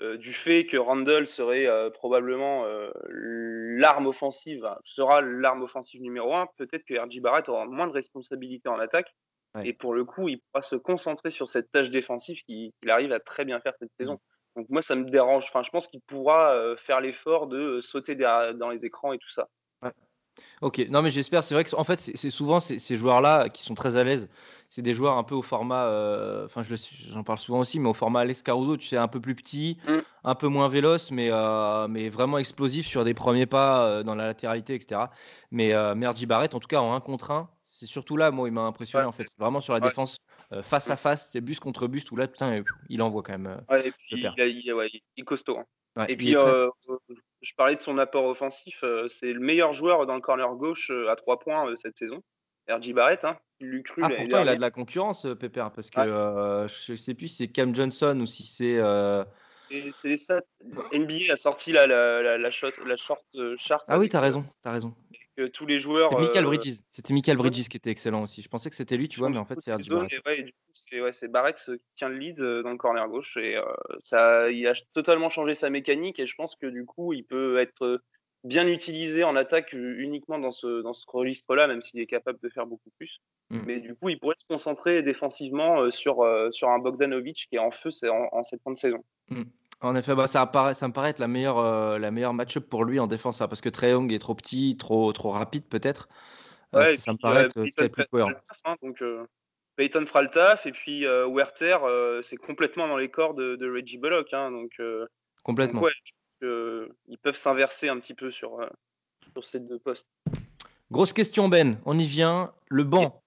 du 0.00 0.32
fait 0.32 0.66
que 0.66 0.76
Randall 0.76 1.26
serait 1.26 1.66
probablement 1.92 2.64
l'arme 3.02 4.06
offensive, 4.06 4.68
sera 4.84 5.20
l'arme 5.20 5.62
offensive 5.62 6.00
numéro 6.00 6.34
un, 6.34 6.46
peut-être 6.56 6.84
que 6.84 6.94
RJ 6.94 7.20
Barrett 7.20 7.48
aura 7.48 7.66
moins 7.66 7.86
de 7.86 7.92
responsabilités 7.92 8.68
en 8.68 8.78
attaque. 8.78 9.14
Et 9.64 9.72
pour 9.72 9.92
le 9.92 10.04
coup, 10.04 10.28
il 10.28 10.40
pourra 10.40 10.62
se 10.62 10.76
concentrer 10.76 11.30
sur 11.30 11.48
cette 11.48 11.72
tâche 11.72 11.90
défensive 11.90 12.38
qu'il 12.44 12.72
arrive 12.88 13.12
à 13.12 13.18
très 13.18 13.44
bien 13.44 13.58
faire 13.60 13.74
cette 13.76 13.90
saison. 13.98 14.14
Mmh. 14.14 14.60
Donc 14.60 14.66
moi, 14.68 14.82
ça 14.82 14.94
me 14.94 15.04
dérange. 15.04 15.46
Enfin, 15.48 15.64
je 15.64 15.70
pense 15.70 15.88
qu'il 15.88 16.00
pourra 16.02 16.76
faire 16.76 17.00
l'effort 17.00 17.48
de 17.48 17.80
sauter 17.80 18.14
dans 18.14 18.70
les 18.70 18.84
écrans 18.84 19.12
et 19.12 19.18
tout 19.18 19.30
ça. 19.30 19.48
Ok, 20.60 20.78
non 20.90 21.02
mais 21.02 21.10
j'espère, 21.10 21.44
c'est 21.44 21.54
vrai 21.54 21.64
que 21.64 21.74
en 21.74 21.84
fait 21.84 21.98
c'est 21.98 22.30
souvent 22.30 22.60
ces, 22.60 22.96
joueurs-là 22.96 23.48
qui 23.48 23.64
sont 23.64 23.74
très 23.74 23.96
à 23.96 24.04
l'aise, 24.04 24.28
c'est 24.68 24.82
des 24.82 24.92
joueurs 24.92 25.16
un 25.16 25.24
peu 25.24 25.34
au 25.34 25.42
format, 25.42 25.86
euh, 25.86 26.44
enfin 26.44 26.62
j'en 26.62 27.24
parle 27.24 27.38
souvent 27.38 27.60
aussi, 27.60 27.80
mais 27.80 27.88
au 27.88 27.94
format 27.94 28.20
Alex 28.20 28.42
Caruso, 28.42 28.76
tu 28.76 28.86
sais, 28.86 28.96
un 28.96 29.08
peu 29.08 29.20
plus 29.20 29.34
petit, 29.34 29.78
mm. 29.86 29.98
un 30.24 30.34
peu 30.34 30.48
moins 30.48 30.68
véloce, 30.68 31.10
mais, 31.10 31.30
euh, 31.30 31.88
mais 31.88 32.08
vraiment 32.10 32.38
explosif 32.38 32.86
sur 32.86 33.04
des 33.04 33.14
premiers 33.14 33.46
pas 33.46 33.86
euh, 33.86 34.02
dans 34.02 34.14
la 34.14 34.26
latéralité, 34.26 34.74
etc. 34.74 35.02
Mais 35.50 35.72
Merdi 35.94 36.26
Barrett, 36.26 36.54
en 36.54 36.60
tout 36.60 36.68
cas 36.68 36.80
en 36.80 36.94
un 36.94 37.00
contre 37.00 37.30
un, 37.30 37.48
c'est 37.66 37.86
surtout 37.86 38.16
là, 38.16 38.30
moi, 38.30 38.48
il 38.48 38.52
m'a 38.52 38.62
impressionné 38.62 39.06
en 39.06 39.12
fait, 39.12 39.24
c'est 39.26 39.38
vraiment 39.38 39.60
sur 39.60 39.72
la 39.72 39.80
défense 39.80 40.18
face 40.62 40.90
à 40.90 40.96
face, 40.96 41.30
c'est 41.32 41.40
bus 41.40 41.60
contre 41.60 41.86
bus, 41.86 42.10
où 42.10 42.16
là, 42.16 42.28
putain, 42.28 42.62
il 42.88 43.00
envoie 43.02 43.22
quand 43.22 43.38
même. 43.38 43.62
et 43.70 43.90
puis 43.90 44.22
il, 44.36 44.92
est 45.16 45.22
costaud. 45.22 45.58
Hein. 45.96 46.06
et 46.08 46.16
puis, 46.16 46.32
je 47.40 47.54
parlais 47.56 47.76
de 47.76 47.80
son 47.80 47.96
apport 47.98 48.24
offensif. 48.24 48.84
C'est 49.08 49.32
le 49.32 49.40
meilleur 49.40 49.72
joueur 49.72 50.06
dans 50.06 50.14
le 50.14 50.20
corner 50.20 50.52
gauche 50.56 50.90
à 51.08 51.16
3 51.16 51.38
points 51.38 51.74
cette 51.76 51.96
saison. 51.96 52.22
RJ 52.68 52.92
Barrett, 52.92 53.24
hein, 53.24 53.36
il 53.60 53.82
cru. 53.82 54.02
Ah, 54.04 54.08
pourtant, 54.08 54.42
il 54.42 54.48
a 54.48 54.56
de 54.56 54.60
la 54.60 54.70
concurrence, 54.70 55.26
Pépère, 55.38 55.72
parce 55.72 55.90
que 55.90 56.00
je 56.00 56.92
ne 56.92 56.96
sais 56.96 57.14
plus 57.14 57.28
si 57.28 57.36
c'est 57.36 57.48
Cam 57.48 57.74
Johnson 57.74 58.18
ou 58.20 58.26
si 58.26 58.44
c'est. 58.44 58.80
C'est 59.92 60.16
ça. 60.16 60.40
NBA 60.92 61.30
a 61.32 61.36
sorti 61.36 61.72
la, 61.72 61.86
la, 61.86 62.38
la, 62.38 62.50
shot, 62.50 62.70
la 62.86 62.96
short 62.96 63.22
chart. 63.56 63.84
Ah 63.88 63.98
oui, 63.98 64.08
tu 64.08 64.16
as 64.16 64.20
raison, 64.20 64.44
as 64.64 64.72
raison 64.72 64.94
tous 65.46 65.66
les 65.66 65.78
joueurs. 65.78 66.18
Michael 66.18 66.44
Bridges. 66.44 66.80
C'était 66.90 67.14
Michael 67.14 67.36
Bridges 67.36 67.68
qui 67.68 67.76
était 67.76 67.90
excellent 67.90 68.22
aussi. 68.22 68.42
Je 68.42 68.48
pensais 68.48 68.70
que 68.70 68.76
c'était 68.76 68.96
lui, 68.96 69.08
tu 69.08 69.20
vois, 69.20 69.30
mais 69.30 69.38
en 69.38 69.44
fait, 69.44 69.60
c'est 69.60 69.72
RJ 69.72 69.88
Barrett. 69.88 70.26
Ouais, 70.26 70.42
du 70.42 70.52
coup, 70.52 71.06
c'est 71.12 71.28
Barrett 71.28 71.56
qui 71.64 71.80
tient 71.94 72.08
le 72.08 72.18
lead 72.18 72.38
dans 72.38 72.70
le 72.70 72.76
corner 72.76 73.06
gauche. 73.08 73.36
Et 73.36 73.56
ça, 74.02 74.50
il 74.50 74.66
a 74.66 74.74
totalement 74.92 75.28
changé 75.28 75.54
sa 75.54 75.70
mécanique. 75.70 76.18
Et 76.18 76.26
je 76.26 76.34
pense 76.34 76.56
que 76.56 76.66
du 76.66 76.84
coup, 76.84 77.12
il 77.12 77.24
peut 77.24 77.58
être 77.58 78.02
bien 78.48 78.66
utilisé 78.66 79.24
en 79.24 79.36
attaque 79.36 79.72
uniquement 79.72 80.38
dans 80.38 80.52
ce, 80.52 80.82
dans 80.82 80.94
ce 80.94 81.04
registre-là, 81.08 81.66
même 81.66 81.82
s'il 81.82 82.00
est 82.00 82.06
capable 82.06 82.38
de 82.42 82.48
faire 82.48 82.66
beaucoup 82.66 82.90
plus. 82.96 83.20
Mmh. 83.50 83.58
Mais 83.66 83.80
du 83.80 83.94
coup, 83.94 84.08
il 84.08 84.18
pourrait 84.18 84.34
se 84.38 84.46
concentrer 84.46 85.02
défensivement 85.02 85.90
sur, 85.90 86.26
sur 86.50 86.68
un 86.68 86.78
Bogdanovic 86.78 87.46
qui 87.48 87.56
est 87.56 87.60
en 87.60 87.70
feu 87.70 87.90
en, 88.04 88.28
en 88.32 88.42
cette 88.42 88.62
fin 88.62 88.72
de 88.72 88.78
saison. 88.78 89.04
Mmh. 89.30 89.42
En 89.80 89.94
effet, 89.94 90.14
bah, 90.14 90.26
ça, 90.26 90.42
apparaît, 90.42 90.74
ça 90.74 90.88
me 90.88 90.92
paraît 90.92 91.10
être 91.10 91.20
la 91.20 91.28
meilleure, 91.28 91.58
euh, 91.58 91.98
la 91.98 92.10
meilleure 92.10 92.34
match-up 92.34 92.68
pour 92.68 92.84
lui 92.84 92.98
en 92.98 93.06
défense, 93.06 93.40
hein, 93.40 93.48
parce 93.48 93.60
que 93.60 93.68
Trae 93.68 94.12
est 94.12 94.18
trop 94.18 94.34
petit, 94.34 94.76
trop, 94.76 95.12
trop 95.12 95.30
rapide 95.30 95.64
peut-être. 95.68 96.08
Euh, 96.74 96.96
ça 96.96 97.12
me 97.12 97.18
paraît 97.18 97.44
être, 97.44 97.58
être 97.58 97.92
plus 97.92 98.04
cohérent. 98.06 98.32
Hein, 98.64 98.74
donc, 98.82 99.00
euh, 99.02 99.24
Peyton 99.76 100.04
fera 100.06 100.22
le 100.22 100.30
taf, 100.30 100.66
et 100.66 100.72
puis 100.72 101.04
Werther, 101.06 101.76
c'est 102.24 102.36
complètement 102.36 102.88
dans 102.88 102.96
les 102.96 103.08
corps 103.08 103.34
de, 103.34 103.72
Reggie 103.72 103.98
Bullock. 103.98 104.32
Hein, 104.32 104.50
donc, 104.50 104.72
complètement. 105.44 105.82
Ils 106.42 107.18
peuvent 107.22 107.36
s'inverser 107.36 107.88
un 107.88 107.98
petit 107.98 108.14
peu 108.14 108.30
sur, 108.30 108.58
sur 109.32 109.44
ces 109.44 109.60
deux 109.60 109.78
postes. 109.78 110.08
Grosse 110.90 111.12
question, 111.12 111.48
Ben. 111.48 111.78
On 111.84 111.98
y 111.98 112.06
vient. 112.06 112.52
Le 112.68 112.84
banc. 112.84 113.22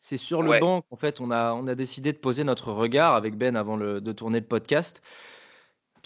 C'est 0.00 0.18
sur 0.18 0.42
le 0.42 0.60
banc 0.60 0.82
qu'en 0.82 0.96
fait, 0.96 1.20
on 1.20 1.30
a, 1.30 1.52
on 1.54 1.66
a 1.66 1.74
décidé 1.74 2.12
de 2.12 2.18
poser 2.18 2.44
notre 2.44 2.70
regard 2.72 3.14
avec 3.14 3.36
Ben 3.36 3.56
avant 3.56 3.76
de 3.76 4.12
tourner 4.12 4.40
le 4.40 4.46
podcast. 4.46 5.02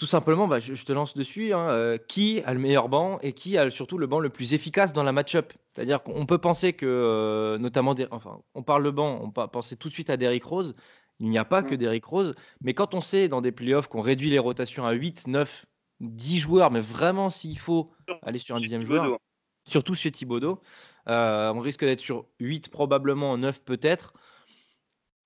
Tout 0.01 0.07
simplement, 0.07 0.49
bah, 0.49 0.61
je, 0.61 0.83
te 0.83 0.95
lance 0.95 1.15
dessus. 1.15 1.53
Hein, 1.53 1.69
euh, 1.73 1.99
qui 1.99 2.41
a 2.47 2.55
le 2.55 2.59
meilleur 2.59 2.89
banc 2.89 3.19
et 3.21 3.35
qui 3.35 3.59
a 3.59 3.69
surtout 3.69 3.99
le 3.99 4.07
banc 4.07 4.19
le 4.19 4.31
plus 4.31 4.55
efficace 4.55 4.95
dans 4.95 5.03
la 5.03 5.13
match-up? 5.13 5.53
C'est-à-dire 5.75 6.03
qu'on 6.03 6.25
peut 6.25 6.39
penser 6.39 6.73
que, 6.73 6.87
euh, 6.87 7.59
notamment, 7.59 7.95
enfin, 8.11 8.41
on 8.55 8.63
parle 8.63 8.83
le 8.83 8.93
banc, 8.93 9.21
on 9.23 9.31
peut 9.31 9.47
penser 9.49 9.77
tout 9.77 9.89
de 9.89 9.93
suite 9.93 10.09
à 10.09 10.17
Derrick 10.17 10.43
Rose. 10.43 10.73
Il 11.19 11.29
n'y 11.29 11.37
a 11.37 11.45
pas 11.45 11.63
que 11.63 11.75
mm. 11.75 11.77
Derrick 11.77 12.07
Rose. 12.07 12.35
Mais 12.63 12.73
quand 12.73 12.95
on 12.95 13.03
sait 13.03 13.29
dans 13.29 13.43
des 13.43 13.53
playoffs 13.53 13.89
qu'on 13.89 14.01
réduit 14.01 14.31
les 14.31 14.39
rotations 14.39 14.87
à 14.87 14.93
8, 14.93 15.27
9, 15.27 15.67
10 16.01 16.39
joueurs, 16.39 16.71
mais 16.71 16.81
vraiment 16.81 17.31
s'il 17.31 17.59
faut 17.59 17.93
aller 18.23 18.39
sur 18.39 18.57
un 18.57 18.61
dixième 18.61 18.83
joueur, 18.83 19.19
surtout 19.67 19.95
chez 19.95 20.11
Thibodeau, 20.11 20.61
euh, 21.09 21.53
on 21.53 21.61
risque 21.61 21.85
d'être 21.85 22.01
sur 22.01 22.27
8 22.41 22.71
probablement, 22.71 23.37
9 23.37 23.63
peut-être. 23.63 24.15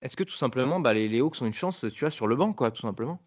Est-ce 0.03 0.17
que 0.17 0.25
tout 0.25 0.35
simplement, 0.35 0.81
bah, 0.81 0.93
les, 0.93 1.09
les 1.09 1.21
Hawks 1.21 1.41
ont 1.41 1.47
une 1.47 1.53
chance, 1.53 1.85
tu 1.93 2.01
vois, 2.01 2.11
sur 2.11 2.27
le 2.27 2.37
banc, 2.37 2.53
quoi, 2.53 2.71
tout 2.71 2.83
simplement? 2.83 3.21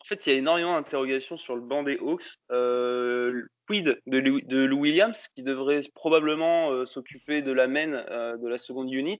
En 0.00 0.04
fait, 0.04 0.26
il 0.26 0.32
y 0.32 0.34
a 0.34 0.38
énormément 0.38 0.74
d'interrogations 0.74 1.36
sur 1.36 1.54
le 1.54 1.62
banc 1.62 1.82
des 1.82 1.98
Hawks. 1.98 2.38
Euh, 2.50 3.46
quid 3.66 4.00
de, 4.06 4.18
Lou, 4.18 4.76
Williams, 4.76 5.28
qui 5.34 5.42
devrait 5.42 5.80
probablement 5.94 6.70
euh, 6.70 6.86
s'occuper 6.86 7.42
de 7.42 7.52
la 7.52 7.68
main 7.68 7.92
euh, 7.92 8.36
de 8.36 8.48
la 8.48 8.58
seconde 8.58 8.92
unit. 8.92 9.18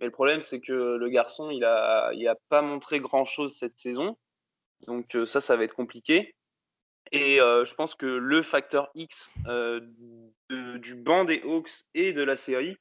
Mais 0.00 0.06
le 0.06 0.12
problème, 0.12 0.42
c'est 0.42 0.60
que 0.60 0.72
le 0.72 1.08
garçon, 1.08 1.50
il 1.50 1.60
n'a 1.60 2.10
il 2.14 2.26
a 2.28 2.36
pas 2.48 2.62
montré 2.62 3.00
grand-chose 3.00 3.56
cette 3.56 3.78
saison. 3.78 4.16
Donc 4.86 5.16
ça, 5.26 5.40
ça 5.40 5.56
va 5.56 5.64
être 5.64 5.74
compliqué. 5.74 6.36
Et 7.12 7.36
je 7.38 7.74
pense 7.74 7.94
que 7.94 8.06
le 8.06 8.42
facteur 8.42 8.90
X 8.94 9.30
du 10.50 10.94
banc 10.94 11.24
des 11.24 11.40
Hawks 11.42 11.84
et 11.94 12.12
de 12.12 12.22
la 12.22 12.36
série 12.36 12.76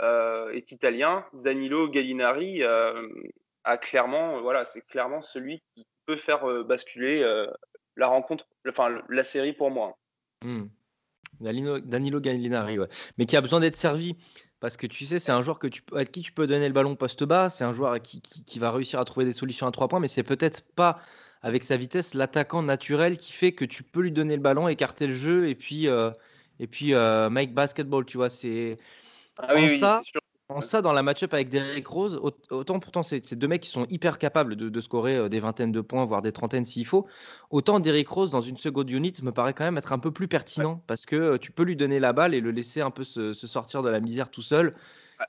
est 0.00 0.72
italien. 0.72 1.24
Danilo 1.32 1.88
Gallinari 1.88 2.62
a 2.62 3.78
clairement, 3.78 4.40
voilà, 4.40 4.64
c'est 4.66 4.82
clairement 4.82 5.22
celui 5.22 5.62
qui 5.74 5.84
faire 6.16 6.64
basculer 6.64 7.22
la 7.96 8.06
rencontre, 8.06 8.46
enfin 8.68 9.00
la 9.08 9.24
série 9.24 9.52
pour 9.52 9.70
moi. 9.70 9.98
Hmm. 10.42 10.66
Danilo, 11.40 12.20
Gallinari, 12.20 12.78
mais 13.16 13.26
qui 13.26 13.36
a 13.36 13.40
besoin 13.40 13.60
d'être 13.60 13.76
servi. 13.76 14.16
Parce 14.58 14.76
que 14.76 14.86
tu 14.86 15.06
sais, 15.06 15.18
c'est 15.18 15.32
un 15.32 15.40
joueur 15.40 15.58
que 15.58 15.68
tu, 15.68 15.80
à 15.94 16.04
qui 16.04 16.20
tu 16.20 16.32
peux 16.32 16.46
donner 16.46 16.66
le 16.68 16.74
ballon 16.74 16.94
poste 16.94 17.24
bas. 17.24 17.48
C'est 17.48 17.64
un 17.64 17.72
joueur 17.72 17.98
qui, 18.02 18.20
qui, 18.20 18.58
va 18.58 18.70
réussir 18.70 19.00
à 19.00 19.06
trouver 19.06 19.24
des 19.24 19.32
solutions 19.32 19.66
à 19.66 19.70
trois 19.70 19.88
points, 19.88 20.00
mais 20.00 20.08
c'est 20.08 20.22
peut-être 20.22 20.62
pas 20.74 21.00
avec 21.42 21.64
sa 21.64 21.76
vitesse 21.76 22.14
l'attaquant 22.14 22.62
naturel 22.62 23.16
qui 23.16 23.32
fait 23.32 23.52
que 23.52 23.64
tu 23.64 23.82
peux 23.82 24.00
lui 24.00 24.12
donner 24.12 24.36
le 24.36 24.42
ballon, 24.42 24.68
écarter 24.68 25.06
le 25.06 25.12
jeu 25.12 25.48
et 25.48 25.54
puis, 25.54 25.88
euh, 25.88 26.10
et 26.58 26.66
puis 26.66 26.94
euh, 26.94 27.30
make 27.30 27.54
basketball. 27.54 28.04
Tu 28.04 28.16
vois, 28.16 28.28
c'est 28.28 28.76
ah, 29.38 29.54
oui, 29.54 29.78
ça 29.78 30.02
ça, 30.60 30.82
dans 30.82 30.92
la 30.92 31.04
match-up 31.04 31.32
avec 31.32 31.48
Derrick 31.48 31.86
Rose, 31.86 32.20
autant 32.50 32.80
pourtant 32.80 33.04
c'est 33.04 33.34
deux 33.34 33.46
mecs 33.46 33.62
qui 33.62 33.70
sont 33.70 33.86
hyper 33.88 34.18
capables 34.18 34.56
de, 34.56 34.80
scorer 34.80 35.16
euh, 35.16 35.28
des 35.28 35.38
vingtaines 35.38 35.70
de 35.70 35.80
points, 35.80 36.04
voire 36.04 36.22
des 36.22 36.32
trentaines 36.32 36.64
s'il 36.64 36.86
faut, 36.86 37.06
autant 37.50 37.78
Derrick 37.78 38.08
Rose 38.08 38.32
dans 38.32 38.40
une 38.40 38.56
seconde 38.56 38.90
unit 38.90 39.12
me 39.22 39.30
paraît 39.30 39.54
quand 39.54 39.64
même 39.64 39.78
être 39.78 39.92
un 39.92 40.00
peu 40.00 40.10
plus 40.10 40.26
pertinent 40.26 40.82
parce 40.88 41.06
que 41.06 41.36
tu 41.36 41.52
peux 41.52 41.62
lui 41.62 41.76
donner 41.76 42.00
la 42.00 42.12
balle 42.12 42.34
et 42.34 42.40
le 42.40 42.50
laisser 42.50 42.80
un 42.80 42.90
peu 42.90 43.04
se, 43.04 43.32
sortir 43.32 43.82
de 43.82 43.88
la 43.88 44.00
misère 44.00 44.30
tout 44.30 44.42
seul 44.42 44.74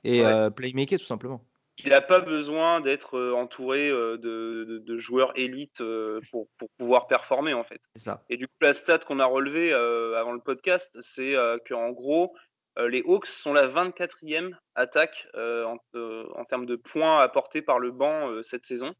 et 0.02 0.24
euh, 0.24 0.50
playmaker 0.50 0.98
tout 0.98 1.06
simplement. 1.06 1.44
Il 1.84 1.90
n'a 1.90 2.00
pas 2.00 2.20
besoin 2.20 2.80
d'être 2.80 3.18
entouré 3.32 3.88
de, 3.88 4.98
joueurs 4.98 5.32
élites 5.36 5.82
pour, 6.30 6.48
pouvoir 6.78 7.06
performer 7.06 7.54
en 7.54 7.64
fait. 7.64 7.80
Ça. 7.96 8.22
Et 8.28 8.36
du 8.36 8.46
coup, 8.46 8.54
la 8.60 8.74
stat 8.74 9.00
qu'on 9.00 9.18
a 9.18 9.26
relevée 9.26 9.72
avant 9.72 10.32
le 10.32 10.40
podcast, 10.40 10.90
c'est 11.00 11.34
qu'en 11.66 11.90
gros, 11.90 12.34
euh, 12.78 12.88
les 12.88 13.02
Hawks 13.02 13.26
sont 13.26 13.52
la 13.52 13.68
24e 13.68 14.54
attaque 14.74 15.28
euh, 15.34 15.74
euh, 15.94 16.26
en, 16.34 16.44
termes 16.44 16.66
de 16.66 16.76
points 16.76 17.20
apportés 17.20 17.60
par 17.60 17.78
le 17.78 17.90
banc 17.90 18.42
cette 18.42 18.64
saison 18.64 18.94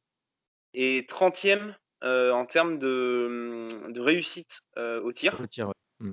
et 0.74 1.02
30e 1.02 1.74
en 2.02 2.46
termes 2.46 2.78
de, 2.78 3.68
réussite 4.00 4.60
au 4.76 5.12
tir. 5.12 5.40
Hmm. 6.00 6.12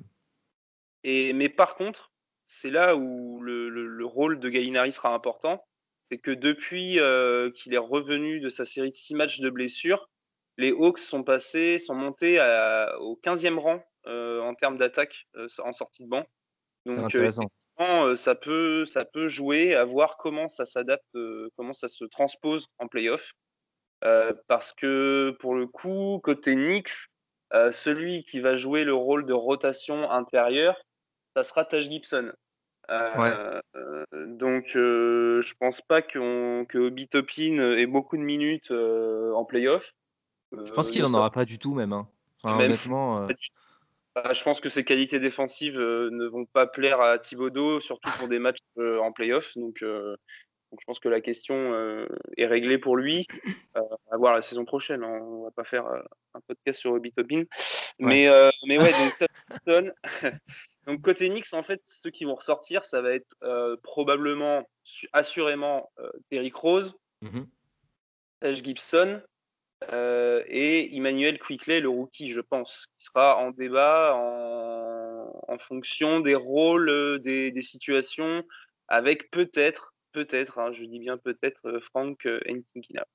et, 1.02 1.32
mais 1.32 1.48
par 1.48 1.74
contre, 1.74 2.12
c'est 2.46 2.70
là 2.70 2.94
où 2.96 3.40
le, 3.40 4.04
rôle 4.04 4.38
de 4.38 4.48
Gallinari 4.48 4.92
sera 4.92 5.12
important. 5.12 5.64
C'est 6.10 6.18
que 6.18 6.32
depuis 6.32 6.98
qu'il 7.54 7.74
est 7.74 7.78
revenu 7.78 8.40
de 8.40 8.48
sa 8.48 8.64
série 8.64 8.90
de 8.90 8.96
6 8.96 9.14
matchs 9.14 9.40
de 9.40 9.48
blessure, 9.48 10.08
les 10.58 10.72
Hawks 10.72 10.98
sont 10.98 11.22
passés, 11.22 11.78
sont 11.78 11.94
montés 11.94 12.40
au 12.98 13.18
15e 13.22 13.58
rang 13.58 13.82
en 14.06 14.54
termes 14.54 14.76
d'attaque 14.76 15.26
en 15.58 15.72
sortie 15.72 16.02
de 16.02 16.08
banc. 16.08 16.26
Donc, 16.84 17.16
ça 18.16 18.34
peut, 18.34 18.84
ça 18.86 19.04
peut 19.04 19.28
jouer, 19.28 19.74
à 19.74 19.84
voir 19.84 20.16
comment 20.18 20.48
ça 20.48 20.66
s'adapte, 20.66 21.16
comment 21.56 21.74
ça 21.74 21.88
se 21.88 22.04
transpose 22.04 22.66
en 22.78 22.88
playoff. 22.88 23.30
parce 24.48 24.72
que 24.72 25.36
pour 25.40 25.54
le 25.54 25.66
coup, 25.66 26.20
côté 26.22 26.54
Knicks, 26.54 27.06
celui 27.52 28.24
qui 28.24 28.40
va 28.40 28.56
jouer 28.56 28.84
le 28.84 28.94
rôle 28.94 29.26
de 29.26 29.32
rotation 29.32 30.10
intérieure, 30.10 30.80
ça 31.36 31.42
sera 31.44 31.64
Taj 31.64 31.88
Gibson. 31.88 32.32
Donc, 34.12 34.64
je 34.74 35.54
pense 35.58 35.80
pas 35.80 36.02
que 36.02 36.76
Obi 36.76 37.08
Topin 37.08 37.76
ait 37.76 37.86
beaucoup 37.86 38.16
de 38.16 38.22
minutes 38.22 38.70
en 38.70 39.44
playoff. 39.44 39.94
Je 40.52 40.72
pense 40.72 40.90
qu'il 40.90 41.02
n'en 41.02 41.14
aura 41.14 41.30
pas 41.30 41.44
du 41.44 41.58
tout, 41.58 41.74
même. 41.74 41.92
Hein. 41.92 42.08
honnêtement. 42.42 43.28
Bah, 44.14 44.32
je 44.34 44.42
pense 44.42 44.60
que 44.60 44.68
ses 44.68 44.84
qualités 44.84 45.20
défensives 45.20 45.78
euh, 45.78 46.10
ne 46.10 46.26
vont 46.26 46.44
pas 46.44 46.66
plaire 46.66 47.00
à 47.00 47.18
Thibodeau, 47.18 47.80
surtout 47.80 48.10
pour 48.18 48.28
des 48.28 48.38
matchs 48.40 48.58
euh, 48.78 48.98
en 48.98 49.12
playoff. 49.12 49.56
Donc, 49.56 49.82
euh, 49.82 50.16
donc, 50.70 50.80
je 50.80 50.86
pense 50.86 51.00
que 51.00 51.08
la 51.08 51.20
question 51.20 51.74
est 52.36 52.46
réglée 52.46 52.78
pour 52.78 52.96
lui. 52.96 53.26
à 53.74 54.16
voir 54.16 54.34
la 54.34 54.42
saison 54.42 54.64
prochaine. 54.64 55.02
Hein. 55.02 55.18
On 55.20 55.42
va 55.42 55.50
pas 55.50 55.64
faire 55.64 55.84
un 56.32 56.40
podcast 56.46 56.78
sur 56.78 56.92
Obi 56.92 57.10
Topin. 57.10 57.42
Mais, 57.98 58.28
mais 58.68 58.78
ouais, 58.78 58.92
donc, 58.92 59.28
donc 60.86 61.02
côté 61.02 61.28
Knicks, 61.28 61.52
en 61.52 61.62
fait, 61.62 61.82
ceux 61.86 62.10
qui 62.10 62.24
vont 62.24 62.34
ressortir, 62.34 62.84
ça 62.84 63.02
va 63.02 63.12
être 63.12 63.36
probablement, 63.82 64.68
assurément, 65.12 65.90
Derrick 66.30 66.56
Rose, 66.56 66.94
mmh 67.22 67.42
Gibson, 68.42 69.20
euh, 69.92 70.42
et 70.46 70.94
Emmanuel 70.96 71.38
Quickley, 71.38 71.80
le 71.80 71.88
rookie, 71.88 72.30
je 72.30 72.40
pense, 72.40 72.86
qui 72.98 73.06
sera 73.06 73.36
en 73.38 73.50
débat 73.50 74.14
en, 74.14 75.58
fonction 75.58 76.20
des 76.20 76.34
rôles, 76.34 76.88
euh, 76.88 77.18
des, 77.18 77.62
situations, 77.62 78.42
avec 78.88 79.30
peut-être, 79.30 79.94
peut-être, 80.12 80.58
hein, 80.58 80.72
je 80.72 80.84
dis 80.84 80.98
bien 80.98 81.18
peut-être, 81.18 81.66
euh, 81.66 81.80
Frank 81.80 82.24
Ntilikina. 82.24 83.06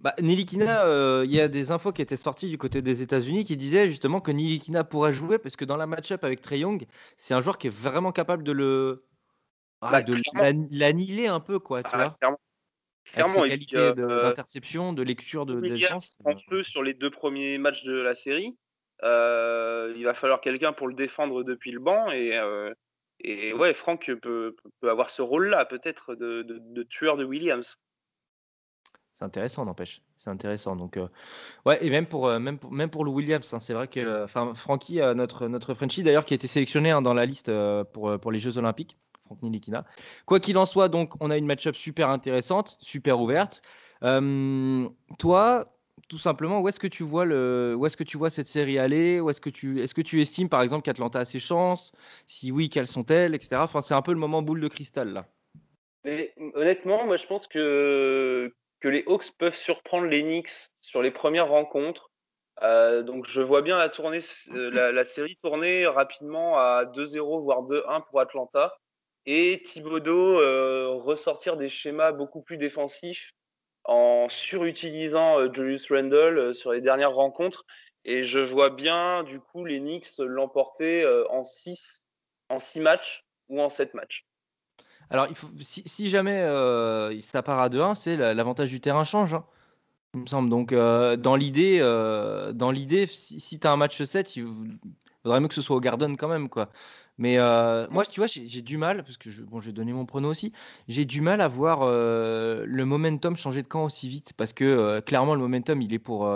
Bah, 0.00 0.14
Nilikina, 0.20 0.84
il 1.24 1.32
y 1.32 1.40
a 1.40 1.48
des 1.48 1.70
infos 1.70 1.92
qui 1.92 2.02
étaient 2.02 2.16
sorties 2.16 2.48
du 2.48 2.58
côté 2.58 2.82
des 2.82 3.02
États-Unis 3.02 3.44
qui 3.44 3.56
disaient 3.56 3.88
justement 3.88 4.20
que 4.20 4.30
Nilikina 4.30 4.84
pourrait 4.84 5.12
jouer 5.12 5.38
parce 5.38 5.56
que 5.56 5.64
dans 5.64 5.76
la 5.76 5.86
match-up 5.86 6.22
avec 6.22 6.40
Trey 6.40 6.60
Young, 6.60 6.86
c'est 7.16 7.34
un 7.34 7.40
joueur 7.40 7.58
qui 7.58 7.66
est 7.66 7.76
vraiment 7.76 8.12
capable 8.12 8.44
de 8.44 8.52
le 8.52 9.04
ah, 9.80 10.02
bah, 10.02 10.50
l'annihiler 10.70 11.28
un 11.28 11.40
peu, 11.40 11.58
quoi, 11.58 11.82
tu 11.82 11.90
ah, 11.92 12.16
vois. 12.20 12.38
Clairement, 13.12 13.42
ses 13.42 13.48
qualités 13.48 13.76
euh, 13.76 14.22
d'interception, 14.22 14.92
de, 14.92 15.02
lecture 15.02 15.46
de 15.46 15.60
défense. 15.60 16.18
peu 16.48 16.62
sur 16.62 16.82
les 16.82 16.94
deux 16.94 17.10
premiers 17.10 17.56
matchs 17.58 17.84
de 17.84 17.92
la 17.92 18.14
série. 18.14 18.56
Euh, 19.02 19.94
il 19.96 20.04
va 20.04 20.14
falloir 20.14 20.40
quelqu'un 20.40 20.72
pour 20.72 20.88
le 20.88 20.94
défendre 20.94 21.44
depuis 21.44 21.70
le 21.70 21.78
banc 21.78 22.10
et, 22.10 22.36
euh, 22.36 22.74
et 23.20 23.52
ouais, 23.52 23.72
Franck 23.72 24.12
peut, 24.20 24.56
peut 24.80 24.90
avoir 24.90 25.10
ce 25.10 25.22
rôle-là 25.22 25.64
peut-être 25.64 26.16
de, 26.16 26.42
de, 26.42 26.82
tueur 26.82 27.16
de 27.16 27.24
Williams. 27.24 27.78
C'est 29.18 29.24
intéressant, 29.24 29.64
n'empêche. 29.64 30.00
C'est 30.16 30.30
intéressant. 30.30 30.76
Donc, 30.76 30.96
ouais, 31.66 31.84
et 31.84 31.90
même 31.90 32.06
pour, 32.06 32.28
même 32.38 32.58
pour, 32.58 32.70
même 32.70 32.88
pour 32.88 33.04
le 33.04 33.10
Williams, 33.10 33.52
hein, 33.52 33.58
c'est 33.58 33.74
vrai 33.74 33.88
que, 33.88 34.22
enfin, 34.22 34.54
Francky, 34.54 34.98
notre, 35.16 35.48
notre 35.48 35.74
Frenchie 35.74 36.04
d'ailleurs, 36.04 36.24
qui 36.24 36.34
a 36.34 36.36
été 36.36 36.46
sélectionné 36.46 36.92
hein, 36.92 37.02
dans 37.02 37.14
la 37.14 37.26
liste 37.26 37.50
pour, 37.92 38.16
pour 38.20 38.30
les 38.30 38.38
Jeux 38.38 38.58
Olympiques. 38.58 38.96
Quoi 40.24 40.40
qu'il 40.40 40.56
en 40.56 40.66
soit, 40.66 40.88
donc, 40.88 41.14
on 41.20 41.30
a 41.30 41.36
une 41.36 41.46
match-up 41.46 41.74
super 41.74 42.10
intéressante, 42.10 42.76
super 42.80 43.20
ouverte. 43.20 43.60
Euh, 44.04 44.88
toi, 45.18 45.76
tout 46.08 46.18
simplement, 46.18 46.60
où 46.60 46.68
est-ce 46.68 46.80
que 46.80 46.86
tu 46.86 47.02
vois 47.02 47.24
le, 47.24 47.74
où 47.76 47.86
est-ce 47.86 47.96
que 47.96 48.04
tu 48.04 48.16
vois 48.18 48.30
cette 48.30 48.46
série 48.46 48.78
aller? 48.78 49.20
Où 49.20 49.30
est-ce 49.30 49.40
que 49.40 49.50
tu, 49.50 49.82
est-ce 49.82 49.94
que 49.94 50.00
tu 50.00 50.20
estimes, 50.20 50.48
par 50.48 50.62
exemple, 50.62 50.82
qu'Atlanta 50.84 51.18
a 51.18 51.24
ses 51.24 51.40
chances? 51.40 51.92
Si 52.26 52.52
oui, 52.52 52.70
quelles 52.70 52.86
sont-elles, 52.86 53.34
etc. 53.34 53.56
Enfin, 53.56 53.80
c'est 53.80 53.94
un 53.94 54.02
peu 54.02 54.12
le 54.12 54.18
moment 54.18 54.42
boule 54.42 54.60
de 54.60 54.68
cristal 54.68 55.12
là. 55.12 55.26
Mais, 56.04 56.32
honnêtement, 56.54 57.04
moi, 57.04 57.16
je 57.16 57.26
pense 57.26 57.48
que 57.48 58.54
que 58.80 58.88
les 58.88 59.04
Hawks 59.06 59.30
peuvent 59.38 59.56
surprendre 59.56 60.06
les 60.06 60.22
Knicks 60.22 60.70
sur 60.80 61.02
les 61.02 61.10
premières 61.10 61.48
rencontres. 61.48 62.10
Euh, 62.62 63.02
donc 63.02 63.26
je 63.26 63.40
vois 63.40 63.62
bien 63.62 63.78
la, 63.78 63.88
tournée, 63.88 64.18
euh, 64.50 64.92
la, 64.92 65.04
série 65.04 65.36
tourner 65.36 65.86
rapidement 65.86 66.58
à 66.58 66.84
2-0 66.86 67.42
voire 67.42 67.62
2-1 67.62 68.04
pour 68.06 68.20
Atlanta 68.20 68.74
et 69.26 69.62
Thibodeau 69.64 70.40
euh, 70.40 70.88
ressortir 70.96 71.56
des 71.56 71.68
schémas 71.68 72.10
beaucoup 72.10 72.42
plus 72.42 72.56
défensifs 72.56 73.32
en 73.84 74.28
surutilisant 74.28 75.52
Julius 75.52 75.90
Randle 75.90 76.54
sur 76.54 76.72
les 76.72 76.80
dernières 76.80 77.14
rencontres. 77.14 77.64
Et 78.04 78.24
je 78.24 78.38
vois 78.38 78.70
bien, 78.70 79.22
du 79.22 79.40
coup, 79.40 79.64
les 79.64 79.78
Knicks 79.78 80.18
l'emporter 80.18 81.06
en 81.30 81.44
6 81.44 82.04
en 82.48 82.58
six 82.58 82.80
matchs 82.80 83.24
ou 83.48 83.60
en 83.60 83.70
7 83.70 83.94
matchs. 83.94 84.27
Alors, 85.10 85.26
il 85.30 85.64
si, 85.64 86.08
jamais 86.08 86.40
ça 87.20 87.42
part 87.42 87.60
à 87.60 87.68
2-1, 87.68 87.94
c'est 87.94 88.16
l'avantage 88.34 88.70
du 88.70 88.80
terrain 88.80 89.04
change. 89.04 89.34
Hein, 89.34 89.44
il 90.14 90.20
me 90.20 90.26
semble. 90.26 90.50
Donc, 90.50 90.74
dans 90.74 91.36
l'idée, 91.36 91.80
dans 92.54 92.70
l'idée, 92.70 93.06
si, 93.06 93.40
si 93.40 93.58
tu 93.58 93.66
as 93.66 93.72
un 93.72 93.76
match 93.76 94.02
7, 94.02 94.36
il 94.36 94.46
faudrait 95.22 95.40
mieux 95.40 95.48
que 95.48 95.54
ce 95.54 95.62
soit 95.62 95.76
au 95.76 95.80
Garden 95.80 96.16
quand 96.16 96.28
même. 96.28 96.48
Quoi. 96.48 96.70
Mais 97.18 97.36
euh, 97.38 97.86
moi, 97.90 98.04
tu 98.06 98.20
vois, 98.20 98.28
j'ai 98.28 98.62
du 98.62 98.78
mal, 98.78 99.02
parce 99.04 99.16
que 99.16 99.28
je, 99.28 99.42
bon, 99.42 99.60
donné 99.60 99.92
mon 99.92 100.06
prono 100.06 100.30
aussi, 100.30 100.52
j'ai 100.86 101.04
du 101.04 101.20
mal 101.20 101.40
à 101.40 101.48
voir 101.48 101.80
euh, 101.82 102.64
le 102.66 102.84
momentum 102.84 103.36
changer 103.36 103.62
de 103.62 103.68
camp 103.68 103.84
aussi 103.84 104.08
vite, 104.08 104.32
parce 104.36 104.52
que 104.52 104.64
euh, 104.64 105.00
clairement, 105.00 105.34
le 105.34 105.40
momentum, 105.40 105.82
il 105.82 105.92
est 105.92 105.98
pour. 105.98 106.30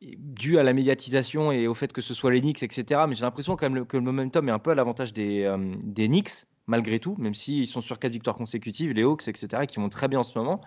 dû 0.00 0.58
à 0.58 0.62
la 0.62 0.72
médiatisation 0.72 1.50
et 1.52 1.66
au 1.66 1.74
fait 1.74 1.92
que 1.92 2.00
ce 2.00 2.14
soit 2.14 2.30
les 2.30 2.40
Knicks, 2.40 2.62
etc. 2.62 3.02
Mais 3.08 3.14
j'ai 3.14 3.22
l'impression 3.22 3.56
quand 3.56 3.68
même 3.68 3.84
que 3.86 3.96
le 3.96 4.02
momentum 4.02 4.48
est 4.48 4.52
un 4.52 4.58
peu 4.58 4.70
à 4.70 4.74
l'avantage 4.74 5.12
des, 5.12 5.54
des 5.82 6.08
Knicks, 6.08 6.46
malgré 6.68 7.00
tout, 7.00 7.16
même 7.18 7.34
s'ils 7.34 7.66
sont 7.66 7.80
sur 7.80 7.98
quatre 7.98 8.12
victoires 8.12 8.36
consécutives, 8.36 8.92
les 8.92 9.02
Hawks, 9.02 9.26
etc., 9.26 9.66
qui 9.66 9.80
vont 9.80 9.88
très 9.88 10.06
bien 10.06 10.20
en 10.20 10.22
ce 10.22 10.38
moment. 10.38 10.60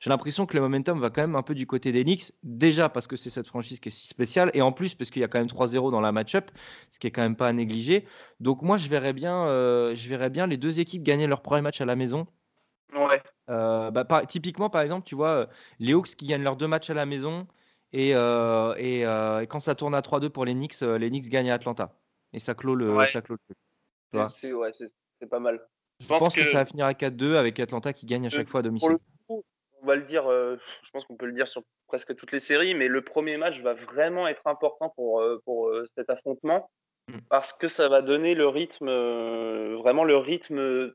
J'ai 0.00 0.10
l'impression 0.10 0.46
que 0.46 0.56
le 0.56 0.62
momentum 0.62 0.98
va 0.98 1.10
quand 1.10 1.20
même 1.20 1.36
un 1.36 1.42
peu 1.42 1.54
du 1.54 1.66
côté 1.66 1.92
des 1.92 2.02
Knicks, 2.02 2.32
déjà 2.42 2.88
parce 2.88 3.06
que 3.06 3.14
c'est 3.14 3.30
cette 3.30 3.46
franchise 3.46 3.78
qui 3.78 3.90
est 3.90 3.92
si 3.92 4.08
spéciale, 4.08 4.50
et 4.54 4.62
en 4.62 4.72
plus 4.72 4.94
parce 4.96 5.10
qu'il 5.10 5.20
y 5.20 5.24
a 5.24 5.28
quand 5.28 5.38
même 5.38 5.46
3-0 5.46 5.92
dans 5.92 6.00
la 6.00 6.10
match-up, 6.10 6.50
ce 6.90 6.98
qui 6.98 7.06
est 7.06 7.10
quand 7.10 7.22
même 7.22 7.36
pas 7.36 7.46
à 7.48 7.52
négliger. 7.52 8.06
Donc 8.40 8.62
moi, 8.62 8.78
je 8.78 8.88
verrais 8.88 9.12
bien, 9.12 9.46
euh, 9.46 9.94
je 9.94 10.08
verrais 10.08 10.30
bien 10.30 10.46
les 10.46 10.56
deux 10.56 10.80
équipes 10.80 11.02
gagner 11.02 11.26
leur 11.26 11.42
premier 11.42 11.62
match 11.62 11.80
à 11.80 11.84
la 11.84 11.94
maison. 11.94 12.26
Ouais. 12.94 13.22
Euh, 13.50 13.90
bah, 13.90 14.06
typiquement, 14.26 14.70
par 14.70 14.82
exemple, 14.82 15.06
tu 15.06 15.14
vois, 15.14 15.28
euh, 15.28 15.46
les 15.78 15.92
Hawks 15.92 16.16
qui 16.16 16.26
gagnent 16.26 16.42
leurs 16.42 16.56
deux 16.56 16.66
matchs 16.66 16.90
à 16.90 16.94
la 16.94 17.06
maison, 17.06 17.46
et, 17.92 18.12
et, 18.12 19.46
quand 19.48 19.60
ça 19.60 19.74
tourne 19.74 19.94
à 19.94 20.00
3-2 20.00 20.30
pour 20.30 20.46
les 20.46 20.54
Knicks, 20.54 20.80
les 20.80 21.10
Knicks 21.10 21.28
gagnent 21.28 21.50
à 21.50 21.54
Atlanta. 21.54 21.94
Et 22.32 22.38
ça 22.38 22.54
clôt 22.54 22.74
le, 22.74 22.98
ça 23.06 23.20
clôt 23.20 23.36
le 23.48 23.54
c'est 25.22 25.28
pas 25.28 25.38
mal. 25.38 25.60
Je, 26.00 26.08
pense, 26.08 26.34
que... 26.34 26.44
ça 26.44 26.58
va 26.58 26.64
finir 26.64 26.86
à 26.86 26.92
4-2 26.92 27.36
avec 27.36 27.60
Atlanta 27.60 27.92
qui 27.92 28.06
gagne 28.06 28.26
à 28.26 28.28
chaque 28.28 28.48
fois 28.48 28.60
à 28.60 28.62
domicile. 28.62 28.96
on 29.28 29.42
va 29.86 29.94
le 29.94 30.02
dire, 30.02 30.24
je 30.28 30.90
pense 30.92 31.04
qu'on 31.04 31.16
peut 31.16 31.26
le 31.26 31.32
dire 31.32 31.46
sur 31.46 31.62
presque 31.86 32.16
toutes 32.16 32.32
les 32.32 32.40
séries, 32.40 32.74
mais 32.74 32.88
le 32.88 33.02
premier 33.02 33.36
match 33.36 33.60
va 33.60 33.74
vraiment 33.74 34.26
être 34.26 34.46
important 34.46 34.88
pour, 34.96 35.22
pour 35.44 35.70
cet 35.94 36.10
affrontement 36.10 36.68
mmh. 37.08 37.18
parce 37.28 37.52
que 37.52 37.68
ça 37.68 37.88
va 37.88 38.02
donner 38.02 38.34
le 38.34 38.48
rythme, 38.48 38.90
vraiment 39.76 40.02
le 40.02 40.16
rythme 40.16 40.92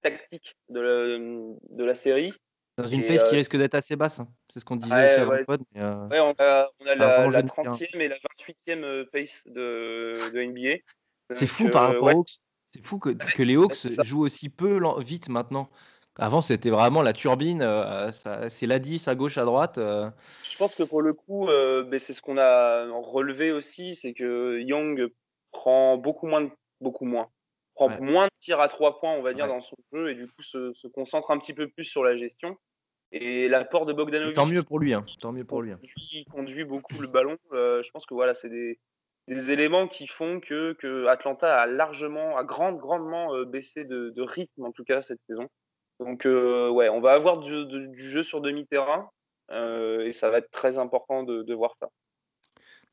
tactique 0.00 0.56
de 0.70 0.80
la, 0.80 1.18
de 1.18 1.84
la 1.84 1.94
série. 1.94 2.32
Dans 2.78 2.86
une 2.86 3.06
pace 3.06 3.22
qui 3.24 3.34
risque 3.34 3.56
d'être 3.56 3.74
assez 3.74 3.96
basse, 3.96 4.20
hein. 4.20 4.28
c'est 4.50 4.60
ce 4.60 4.64
qu'on 4.64 4.76
disait 4.76 5.04
aussi 5.04 5.20
avant 5.20 5.32
ouais. 5.32 6.20
on 6.20 6.34
a, 6.38 6.68
on 6.80 6.86
a 6.86 6.94
la, 6.94 7.28
la, 7.28 7.42
30e 7.42 8.00
et 8.00 8.08
la 8.08 8.16
28e 8.16 9.06
pace 9.10 9.42
de, 9.46 10.12
de 10.32 10.42
NBA. 10.42 10.82
C'est 11.34 11.46
fou 11.46 11.68
par 11.68 11.88
rapport 11.88 12.04
aux 12.04 12.18
Hawks. 12.18 12.38
C'est 12.72 12.86
fou 12.86 12.98
que, 12.98 13.10
que 13.10 13.42
les 13.42 13.56
Hawks 13.56 13.88
jouent 14.02 14.24
aussi 14.24 14.48
peu 14.48 14.80
vite 15.00 15.28
maintenant. 15.28 15.68
Avant, 16.18 16.40
c'était 16.40 16.70
vraiment 16.70 17.02
la 17.02 17.12
turbine, 17.12 17.60
euh, 17.62 18.10
c'est 18.48 18.66
la 18.66 18.78
10 18.78 19.06
à 19.08 19.14
gauche, 19.14 19.36
à 19.36 19.44
droite. 19.44 19.76
Euh. 19.76 20.08
Je 20.50 20.56
pense 20.56 20.74
que 20.74 20.82
pour 20.82 21.02
le 21.02 21.12
coup, 21.12 21.48
euh, 21.48 21.82
ben, 21.82 22.00
c'est 22.00 22.14
ce 22.14 22.22
qu'on 22.22 22.38
a 22.38 22.86
relevé 23.02 23.52
aussi, 23.52 23.94
c'est 23.94 24.14
que 24.14 24.58
Young 24.60 25.08
prend 25.52 25.98
beaucoup 25.98 26.26
moins, 26.26 26.40
de, 26.40 26.50
beaucoup 26.80 27.04
moins, 27.04 27.28
prend 27.74 27.90
moins 28.00 28.26
de 28.26 28.30
tirs 28.40 28.60
à 28.60 28.68
trois 28.68 28.98
points, 28.98 29.12
on 29.12 29.22
va 29.22 29.34
dire, 29.34 29.46
dans 29.46 29.60
son 29.60 29.76
jeu, 29.92 30.10
et 30.10 30.14
du 30.14 30.26
coup 30.26 30.42
se, 30.42 30.86
concentre 30.88 31.30
un 31.30 31.38
petit 31.38 31.52
peu 31.52 31.68
plus 31.68 31.84
sur 31.84 32.02
la 32.02 32.16
gestion. 32.16 32.56
Et 33.12 33.48
l'apport 33.48 33.86
de 33.86 33.92
Bogdanovic. 33.92 34.34
Tant 34.34 34.46
mieux 34.46 34.62
pour 34.62 34.78
lui, 34.78 34.92
hein. 34.92 35.04
tant 35.20 35.32
mieux 35.32 35.44
pour 35.44 35.62
lui. 35.62 35.72
Hein. 35.72 35.78
Conduit, 35.94 36.24
conduit 36.24 36.64
beaucoup 36.64 37.00
le 37.00 37.08
ballon. 37.08 37.36
je 37.52 37.90
pense 37.90 38.06
que 38.06 38.14
voilà, 38.14 38.34
c'est 38.34 38.48
des, 38.48 38.80
des, 39.28 39.50
éléments 39.50 39.88
qui 39.88 40.06
font 40.06 40.40
que, 40.40 40.74
que, 40.74 41.06
Atlanta 41.06 41.60
a 41.60 41.66
largement, 41.66 42.36
a 42.36 42.44
grand, 42.44 42.72
grandement 42.72 43.44
baissé 43.44 43.84
de, 43.84 44.10
de 44.10 44.22
rythme 44.22 44.64
en 44.64 44.72
tout 44.72 44.84
cas 44.84 45.02
cette 45.02 45.20
saison. 45.28 45.48
Donc, 46.00 46.26
euh, 46.26 46.68
ouais, 46.70 46.88
on 46.88 47.00
va 47.00 47.12
avoir 47.12 47.38
du, 47.38 47.94
jeu 47.96 48.22
sur 48.22 48.40
demi-terrain 48.40 49.08
euh, 49.50 50.06
et 50.06 50.12
ça 50.12 50.30
va 50.30 50.38
être 50.38 50.50
très 50.50 50.78
important 50.78 51.22
de, 51.22 51.54
voir 51.54 51.74
ça. 51.80 51.88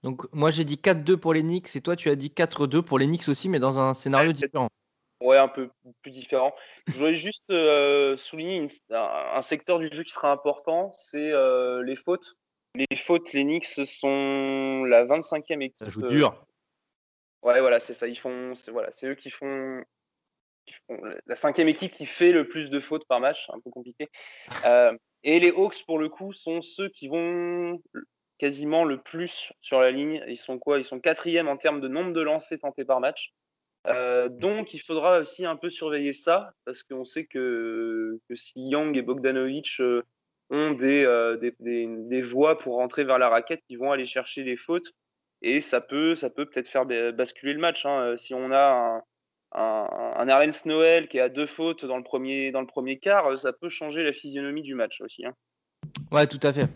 Donc, 0.04 0.28
moi 0.34 0.52
j'ai 0.52 0.66
dit 0.66 0.76
4-2 0.76 1.18
pour 1.18 1.34
les 1.34 1.44
Knicks 1.44 1.76
et 1.76 1.82
toi 1.82 1.96
tu 1.96 2.10
as 2.10 2.16
dit 2.16 2.30
4-2 2.30 2.82
pour 2.82 3.00
les 3.00 3.08
Knicks 3.08 3.30
aussi, 3.30 3.50
mais 3.50 3.60
dans 3.60 3.80
un 3.80 3.94
scénario 3.94 4.32
différent. 4.32 4.70
Ouais, 5.22 5.38
un 5.38 5.48
peu 5.48 5.70
plus 6.02 6.12
différent. 6.12 6.54
Je 6.88 6.98
voulais 6.98 7.16
juste 7.16 7.50
euh, 7.50 8.18
souligner 8.18 8.68
un, 8.90 9.42
secteur 9.42 9.80
du 9.80 9.90
jeu 9.92 10.04
qui 10.04 10.12
sera 10.12 10.32
important, 10.32 10.92
c'est 10.94 11.32
les 11.84 11.96
fautes. 11.96 12.36
Les 12.76 12.96
fautes, 12.96 13.34
les 13.34 13.44
Knicks 13.44 13.66
sont 13.66 14.84
la 14.86 15.06
25e 15.06 15.62
équipe. 15.62 15.76
Ça 15.80 15.90
joue 15.90 16.08
dur. 16.08 16.46
Ouais, 17.44 17.60
voilà, 17.60 17.80
c'est 17.80 17.94
ça. 17.94 18.08
Ils 18.08 18.18
font, 18.18 18.56
c'est 18.56 18.72
voilà, 18.72 18.92
c'est 18.92 19.08
eux 19.08 19.16
qui 19.16 19.30
font 19.30 19.84
la 21.28 21.36
cinquième 21.36 21.68
équipe 21.68 21.94
qui 21.94 22.06
fait 22.06 22.32
le 22.32 22.48
plus 22.48 22.70
de 22.70 22.80
fautes 22.80 23.06
par 23.06 23.20
match, 23.20 23.50
un 23.50 23.60
peu 23.60 23.70
compliqué. 23.70 24.10
Euh, 24.66 24.96
et 25.24 25.40
les 25.40 25.52
Hawks, 25.52 25.84
pour 25.86 26.00
le 26.00 26.10
coup, 26.10 26.34
sont 26.34 26.62
ceux 26.62 26.90
qui 26.90 27.08
vont 27.08 27.82
quasiment 28.38 28.84
le 28.84 29.02
plus 29.02 29.54
sur 29.62 29.80
la 29.80 29.92
ligne. 29.92 30.24
Ils 30.28 30.38
sont 30.38 30.60
quoi? 30.60 30.78
Ils 30.78 30.84
sont 30.84 31.00
quatrième 31.00 31.48
en 31.48 31.58
termes 31.58 31.80
de 31.80 31.88
nombre 31.88 32.14
de 32.14 32.22
lancers 32.22 32.60
tentés 32.60 32.86
par 32.86 33.00
match. 33.00 33.34
Euh, 33.88 34.30
donc, 34.30 34.74
il 34.74 34.80
faudra 34.80 35.20
aussi 35.20 35.46
un 35.46 35.56
peu 35.56 35.70
surveiller 35.70 36.14
ça, 36.14 36.52
parce 36.66 36.84
qu'on 36.84 37.06
sait 37.06 37.26
que, 37.26 38.20
si 38.36 38.68
Young 38.70 38.96
et 38.98 39.02
Bogdanovic 39.02 39.80
euh, 39.80 40.04
ont 40.50 40.72
des, 40.72 41.06
des, 41.42 41.88
des, 41.88 42.22
voies 42.22 42.60
pour 42.60 42.76
rentrer 42.76 43.04
vers 43.04 43.18
la 43.18 43.30
raquette, 43.30 43.62
ils 43.70 43.78
vont 43.78 43.92
aller 43.92 44.06
chercher 44.06 44.44
les 44.44 44.58
fautes. 44.58 44.92
Et 45.42 45.60
ça 45.60 45.82
peut 45.82 46.16
ça 46.16 46.30
peut 46.30 46.46
peut-être 46.46 46.70
faire 46.70 46.86
basculer 46.86 47.54
le 47.54 47.60
match. 47.60 47.86
Hein. 47.86 48.16
Si 48.18 48.34
on 48.34 48.52
a 48.52 48.72
un, 48.72 49.04
un, 49.54 50.30
un 50.30 50.52
Noël 50.66 51.08
qui 51.08 51.20
a 51.20 51.30
deux 51.30 51.46
fautes 51.46 51.86
dans 51.86 51.98
le 51.98 52.04
premier, 52.04 52.52
dans 52.52 52.62
le 52.62 52.68
premier 52.68 53.00
quart, 53.00 53.28
euh, 53.28 53.38
ça 53.38 53.54
peut 53.54 53.70
changer 53.70 54.04
la 54.04 54.14
physionomie 54.14 54.64
du 54.64 54.76
match 54.76 55.02
aussi. 55.02 55.26
Hein. 55.26 55.34
Ouais, 56.12 56.28
tout 56.28 56.40
à 56.44 56.54
fait. 56.54 56.68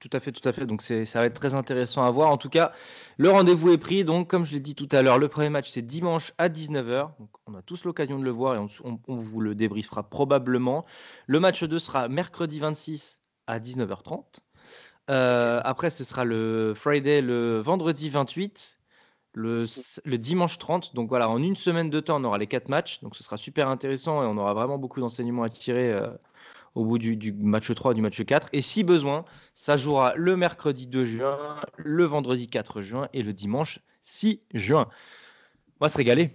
Tout 0.00 0.10
à 0.14 0.20
fait, 0.20 0.32
tout 0.32 0.46
à 0.48 0.52
fait. 0.52 0.66
Donc 0.66 0.80
ça 0.82 1.20
va 1.20 1.26
être 1.26 1.34
très 1.34 1.54
intéressant 1.54 2.04
à 2.04 2.10
voir. 2.10 2.30
En 2.30 2.38
tout 2.38 2.48
cas, 2.48 2.72
le 3.18 3.30
rendez-vous 3.30 3.70
est 3.70 3.78
pris. 3.78 4.02
Donc, 4.02 4.28
comme 4.30 4.46
je 4.46 4.52
l'ai 4.54 4.60
dit 4.60 4.74
tout 4.74 4.88
à 4.92 5.02
l'heure, 5.02 5.18
le 5.18 5.28
premier 5.28 5.50
match 5.50 5.70
c'est 5.70 5.82
dimanche 5.82 6.32
à 6.38 6.48
19h. 6.48 7.10
Donc, 7.18 7.28
on 7.46 7.54
a 7.54 7.60
tous 7.62 7.84
l'occasion 7.84 8.18
de 8.18 8.24
le 8.24 8.30
voir 8.30 8.56
et 8.56 8.58
on, 8.58 9.16
vous 9.16 9.40
le 9.40 9.54
débriefera 9.54 10.02
probablement. 10.08 10.86
Le 11.26 11.38
match 11.38 11.62
2 11.62 11.78
sera 11.78 12.08
mercredi 12.08 12.60
26 12.60 13.20
à 13.46 13.58
19h30. 13.58 14.38
Euh, 15.10 15.60
après, 15.64 15.90
ce 15.90 16.02
sera 16.02 16.24
le 16.24 16.72
Friday, 16.74 17.20
le 17.20 17.60
vendredi 17.60 18.08
28 18.08 18.78
le, 19.32 20.16
dimanche 20.16 20.58
30. 20.58 20.94
Donc 20.94 21.08
voilà, 21.08 21.28
en 21.28 21.42
une 21.42 21.56
semaine 21.56 21.90
de 21.90 22.00
temps, 22.00 22.20
on 22.20 22.24
aura 22.24 22.38
les 22.38 22.46
quatre 22.46 22.68
matchs. 22.68 23.00
Donc 23.02 23.16
ce 23.16 23.22
sera 23.22 23.36
super 23.36 23.68
intéressant 23.68 24.22
et 24.22 24.26
on 24.26 24.36
aura 24.38 24.54
vraiment 24.54 24.78
beaucoup 24.78 25.00
d'enseignements 25.00 25.42
à 25.42 25.48
tirer 25.48 25.92
euh, 25.92 26.08
au 26.74 26.84
bout 26.84 26.98
du, 26.98 27.32
match 27.32 27.72
3, 27.72 27.94
du 27.94 28.02
match 28.02 28.22
4. 28.22 28.48
Et 28.52 28.60
si 28.60 28.84
besoin, 28.84 29.24
ça 29.54 29.76
jouera 29.76 30.14
le 30.16 30.36
mercredi 30.36 30.86
2 30.86 31.04
juin, 31.04 31.60
le 31.76 32.04
vendredi 32.04 32.48
4 32.48 32.80
juin 32.80 33.08
et 33.12 33.22
le 33.22 33.32
dimanche 33.32 33.80
6 34.04 34.40
juin. 34.54 34.88
On 35.80 35.84
va 35.84 35.88
se 35.88 35.96
régaler. 35.96 36.30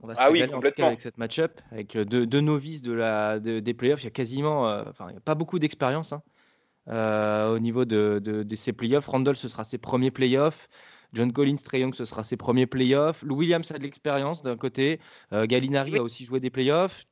On 0.00 0.06
va 0.06 0.14
se 0.14 0.20
ah 0.20 0.28
régaler 0.28 0.52
avec 0.78 1.00
cette 1.00 1.18
match-up, 1.18 1.60
avec 1.70 1.94
euh, 1.94 2.04
deux, 2.04 2.40
novices 2.40 2.82
de 2.82 2.92
la, 2.92 3.38
des 3.38 3.74
playoffs. 3.74 4.02
Il 4.02 4.04
y 4.04 4.08
a 4.08 4.10
quasiment, 4.10 4.68
euh, 4.68 4.84
enfin, 4.88 5.06
il 5.08 5.12
n'y 5.12 5.18
a 5.18 5.20
pas 5.20 5.36
beaucoup 5.36 5.58
d'expérience 5.58 6.12
hein, 6.12 6.22
au 7.50 7.58
niveau 7.58 7.84
de, 7.84 8.20
de, 8.22 8.56
ces 8.56 8.72
playoffs. 8.72 9.06
Randall, 9.06 9.36
ce 9.36 9.48
sera 9.48 9.64
ses 9.64 9.78
premiers 9.78 10.10
playoffs. 10.10 10.68
John 11.12 11.32
Collins, 11.32 11.56
Trey 11.62 11.80
Young, 11.80 11.94
ce 11.94 12.04
sera 12.04 12.24
ses 12.24 12.36
premiers 12.36 12.66
playoffs. 12.66 13.22
Lou 13.22 13.36
Williams 13.36 13.70
a 13.70 13.78
de 13.78 13.82
l'expérience 13.82 14.42
d'un 14.42 14.56
côté. 14.56 14.98
Euh, 15.32 15.46
Gallinari 15.46 15.96
a 15.98 16.02
aussi 16.02 16.24
joué 16.24 16.40
des 16.40 16.50
playoffs. 16.50 17.04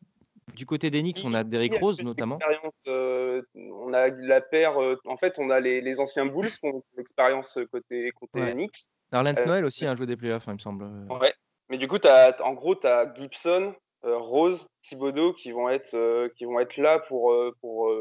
Du 0.55 0.67
côté 0.67 0.91
des 0.91 1.03
Knicks, 1.03 1.23
on 1.25 1.35
a 1.35 1.45
Derrick 1.45 1.77
Rose 1.79 2.01
notamment. 2.03 2.39
Euh, 2.87 3.43
on 3.55 3.93
a 3.93 4.09
la 4.09 4.41
paire. 4.41 4.81
Euh, 4.81 4.97
en 5.07 5.17
fait, 5.17 5.35
on 5.39 5.51
a 5.51 5.61
les, 5.61 6.01
anciens 6.01 6.27
Bulls 6.27 6.51
qui 6.51 6.67
ont 6.67 6.83
l'expérience 6.97 7.59
côté, 7.71 8.11
côté 8.13 8.53
Knicks. 8.53 8.89
Arlene 9.13 9.37
Noël 9.47 9.65
aussi 9.65 9.87
a 9.87 9.95
joué 9.95 10.07
des 10.07 10.17
playoffs, 10.17 10.49
hein, 10.49 10.53
il 10.53 10.55
me 10.55 10.59
semble. 10.59 10.85
Ouais. 11.11 11.33
Mais 11.69 11.79
du 11.79 11.89
coup, 11.89 11.99
as, 12.05 12.41
en 12.43 12.53
gros, 12.55 12.75
tu 12.75 12.87
as 12.87 13.13
Gibson, 13.15 13.75
Rose, 14.03 14.67
Thibodeau 14.83 15.33
qui 15.33 15.53
vont 15.53 15.69
être, 15.69 16.29
qui 16.37 16.45
vont 16.45 16.61
être 16.61 16.77
là 16.77 16.99
pour, 17.01 17.35
pour, 17.61 17.93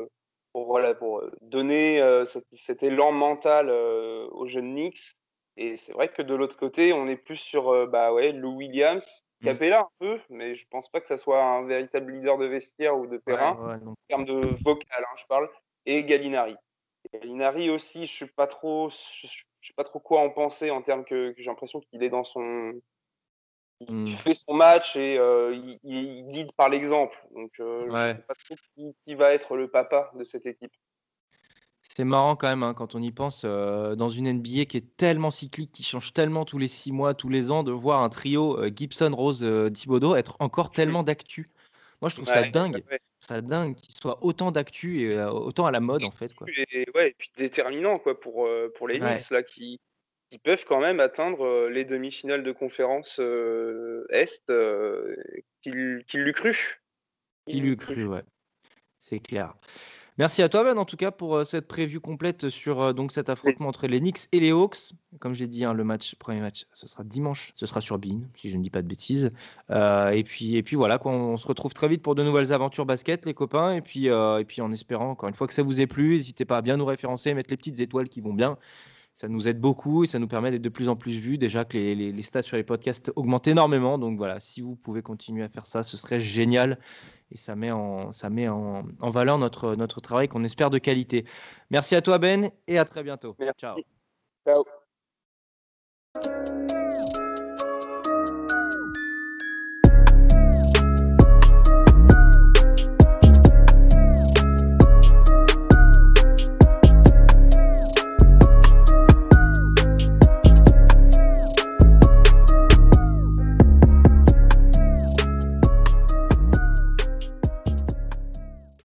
pour, 0.54 0.66
voilà, 0.66 0.94
pour 0.94 1.24
donner 1.42 2.02
cet, 2.26 2.46
cet, 2.52 2.84
élan 2.84 3.12
mental 3.12 3.70
aux 3.70 4.48
jeunes 4.48 4.74
Knicks 4.74 5.16
et 5.60 5.76
c'est 5.76 5.92
vrai 5.92 6.08
que 6.08 6.22
de 6.22 6.34
l'autre 6.34 6.56
côté, 6.56 6.94
on 6.94 7.08
est 7.08 7.18
plus 7.18 7.36
sur 7.36 7.70
euh, 7.70 7.86
bah 7.86 8.14
ouais, 8.14 8.32
Lou 8.32 8.56
Williams, 8.56 9.26
Capella 9.42 9.82
un 9.82 9.90
peu, 10.00 10.20
mais 10.30 10.56
je 10.56 10.68
pense 10.70 10.90
pas 10.90 11.00
que 11.00 11.08
ça 11.08 11.18
soit 11.18 11.42
un 11.42 11.66
véritable 11.66 12.12
leader 12.12 12.38
de 12.38 12.46
vestiaire 12.46 12.98
ou 12.98 13.08
de 13.08 13.18
terrain, 13.18 13.80
en 13.86 13.96
termes 14.08 14.26
de 14.26 14.42
vocal, 14.64 15.00
hein, 15.00 15.16
je 15.18 15.26
parle, 15.28 15.50
et 15.86 16.04
Gallinari. 16.04 16.56
Gallinari 17.14 17.70
aussi, 17.70 18.06
je 18.06 18.18
sais 18.20 18.28
pas 18.28 18.48
trop, 18.48 18.90
je, 18.90 19.28
sais 19.28 19.74
pas 19.76 19.86
trop 19.86 20.00
quoi 20.00 20.22
en 20.22 20.30
penser 20.30 20.72
en 20.72 20.82
termes 20.82 21.06
que, 21.06 21.34
j'ai 21.38 21.46
l'impression 21.46 21.80
qu'il 21.80 22.04
est 22.04 22.10
dans 22.10 22.26
son, 22.26 22.74
il 23.82 23.94
mmh. 23.94 24.08
fait 24.10 24.34
son 24.34 24.54
match 24.54 24.98
et 24.98 25.18
euh, 25.18 25.56
il, 25.84 26.28
guide 26.32 26.52
par 26.54 26.68
l'exemple. 26.68 27.18
Donc, 27.32 27.52
euh, 27.60 27.86
je 27.90 28.18
sais 28.18 28.24
pas 28.24 28.36
trop 28.36 28.56
qui, 29.06 29.16
va 29.16 29.34
être 29.34 29.56
le 29.56 29.70
papa 29.70 30.12
de 30.16 30.24
cette 30.26 30.46
équipe. 30.46 30.74
C'est 31.96 32.04
marrant 32.04 32.36
quand 32.36 32.48
même 32.48 32.62
hein, 32.62 32.76
quand 32.76 32.94
on 32.94 33.02
y 33.02 33.12
pense 33.12 33.42
euh, 33.46 33.96
dans 33.96 34.10
une 34.10 34.32
NBA 34.32 34.66
qui 34.66 34.78
est 34.78 34.96
tellement 34.96 35.32
cyclique, 35.32 35.72
qui 35.72 35.84
change 35.84 36.14
tellement 36.14 36.46
tous 36.46 36.60
les 36.60 36.68
six 36.68 36.92
mois, 36.92 37.16
tous 37.16 37.30
les 37.30 37.50
ans, 37.50 37.64
de 37.64 37.72
voir 37.72 38.04
un 38.04 38.10
trio 38.10 38.60
euh, 38.60 38.72
Gibson, 38.74 39.12
Rose, 39.14 39.44
euh, 39.44 39.72
Thibodeau 39.72 40.16
être 40.16 40.38
encore 40.40 40.70
tellement 40.70 41.02
d'actu. 41.02 41.50
Moi, 42.02 42.10
je 42.10 42.16
trouve 42.16 42.28
ça 42.28 42.44
dingue, 42.44 42.84
ça 43.20 43.42
dingue 43.42 43.76
qu'il 43.76 43.94
soit 43.94 44.24
autant 44.24 44.52
d'actu 44.52 45.02
et 45.02 45.22
autant 45.22 45.66
à 45.66 45.72
la 45.72 45.82
mode 45.82 46.06
en 46.06 46.12
fait. 46.12 46.34
Quoi. 46.34 46.48
Et, 46.72 46.86
ouais, 46.96 47.10
et 47.10 47.16
puis 47.18 47.30
déterminant 47.36 48.00
quoi 48.00 48.18
pour 48.18 48.48
pour 48.76 48.88
les 48.88 49.00
Knicks 49.00 49.30
là 49.32 49.44
qui, 49.44 49.82
qui 50.32 50.38
peuvent 50.38 50.64
quand 50.66 50.80
même 50.80 51.02
atteindre 51.02 51.68
les 51.68 51.84
demi-finales 51.84 52.44
de 52.44 52.54
conférence 52.54 53.20
est 53.20 54.46
qu'il 55.62 56.06
qu 56.08 56.24
l'eût 56.24 56.34
cru. 56.34 56.80
Qu'il 57.48 57.64
l'eût 57.64 57.76
cru, 57.76 58.08
ouais. 58.08 58.24
C'est 59.00 59.20
clair. 59.20 59.56
Merci 60.20 60.42
à 60.42 60.50
toi, 60.50 60.66
Ben, 60.66 60.78
en 60.78 60.84
tout 60.84 60.98
cas, 60.98 61.12
pour 61.12 61.38
euh, 61.38 61.46
cette 61.46 61.66
prévue 61.66 62.02
complète 62.02 62.50
sur 62.50 62.82
euh, 62.82 62.92
donc 62.92 63.14
cet 63.14 63.30
affrontement 63.30 63.70
entre 63.70 63.88
les 63.88 64.02
Knicks 64.02 64.28
et 64.34 64.42
les 64.42 64.52
Hawks. 64.52 64.92
Comme 65.22 65.34
j'ai 65.34 65.48
dit, 65.48 65.64
hein, 65.64 65.72
le 65.72 65.86
match, 65.86 66.16
premier 66.16 66.42
match, 66.42 66.66
ce 66.74 66.88
sera 66.88 67.06
dimanche. 67.06 67.54
Ce 67.56 67.66
sera 67.66 67.80
sur 67.80 67.98
Bean, 67.98 68.20
si 68.36 68.50
je 68.50 68.58
ne 68.58 68.62
dis 68.62 68.70
pas 68.70 68.82
de 68.82 68.88
bêtises. 68.88 69.32
Euh, 69.72 70.10
et, 70.10 70.26
puis, 70.26 70.58
et 70.58 70.62
puis 70.62 70.76
voilà, 70.76 71.00
on 71.06 71.38
se 71.38 71.48
retrouve 71.48 71.74
très 71.74 71.88
vite 71.88 72.02
pour 72.02 72.16
de 72.16 72.24
nouvelles 72.24 72.52
aventures 72.52 72.86
basket, 72.86 73.26
les 73.26 73.34
copains. 73.34 73.76
Et 73.76 73.82
puis, 73.82 74.08
et 74.08 74.46
puis 74.46 74.62
en 74.62 74.74
espérant, 74.74 75.12
encore 75.12 75.30
une 75.30 75.36
fois, 75.36 75.48
que 75.48 75.54
ça 75.54 75.64
vous 75.64 75.80
ait 75.80 75.88
plu, 75.88 76.16
n'hésitez 76.16 76.44
pas 76.44 76.58
à 76.58 76.62
bien 76.62 76.76
nous 76.76 76.86
référencer, 76.86 77.34
mettre 77.34 77.52
les 77.52 77.58
petites 77.58 77.80
étoiles 77.80 78.10
qui 78.10 78.20
vont 78.20 78.34
bien 78.34 78.58
ça 79.20 79.28
nous 79.28 79.50
aide 79.50 79.60
beaucoup 79.60 80.06
et 80.06 80.08
ça 80.08 80.18
nous 80.18 80.30
permet 80.30 80.50
d'être 80.50 80.62
de 80.62 80.70
plus 80.70 80.88
en 80.88 80.96
plus 80.96 81.18
vus. 81.18 81.38
Déjà 81.38 81.66
que 81.66 81.78
les, 81.78 81.94
les, 81.94 82.22
stats 82.22 82.42
sur 82.42 82.56
les 82.56 82.64
podcasts 82.64 83.12
augmentent 83.18 83.50
énormément. 83.50 83.98
Donc 83.98 84.18
voilà, 84.18 84.40
si 84.40 84.62
vous 84.62 84.76
pouvez 84.76 85.02
continuer 85.02 85.44
à 85.44 85.50
faire 85.50 85.66
ça, 85.66 85.84
ce 85.84 85.98
serait 85.98 86.22
génial 86.22 86.80
et 87.32 87.38
ça 87.38 87.56
met 87.56 87.72
en, 87.72 88.12
ça 88.12 88.30
met 88.30 88.48
en, 88.48 88.84
en 89.00 89.10
valeur 89.10 89.38
notre, 89.38 89.76
notre 89.76 90.02
travail 90.02 90.28
qu'on 90.28 90.44
espère 90.44 90.70
de 90.70 90.78
qualité. 90.78 91.26
Merci 91.70 91.96
à 91.96 92.02
toi 92.02 92.18
Ben 92.18 92.52
et 92.68 92.78
à 92.78 92.86
très 92.86 93.04
bientôt. 93.04 93.36
Ciao. 93.58 94.64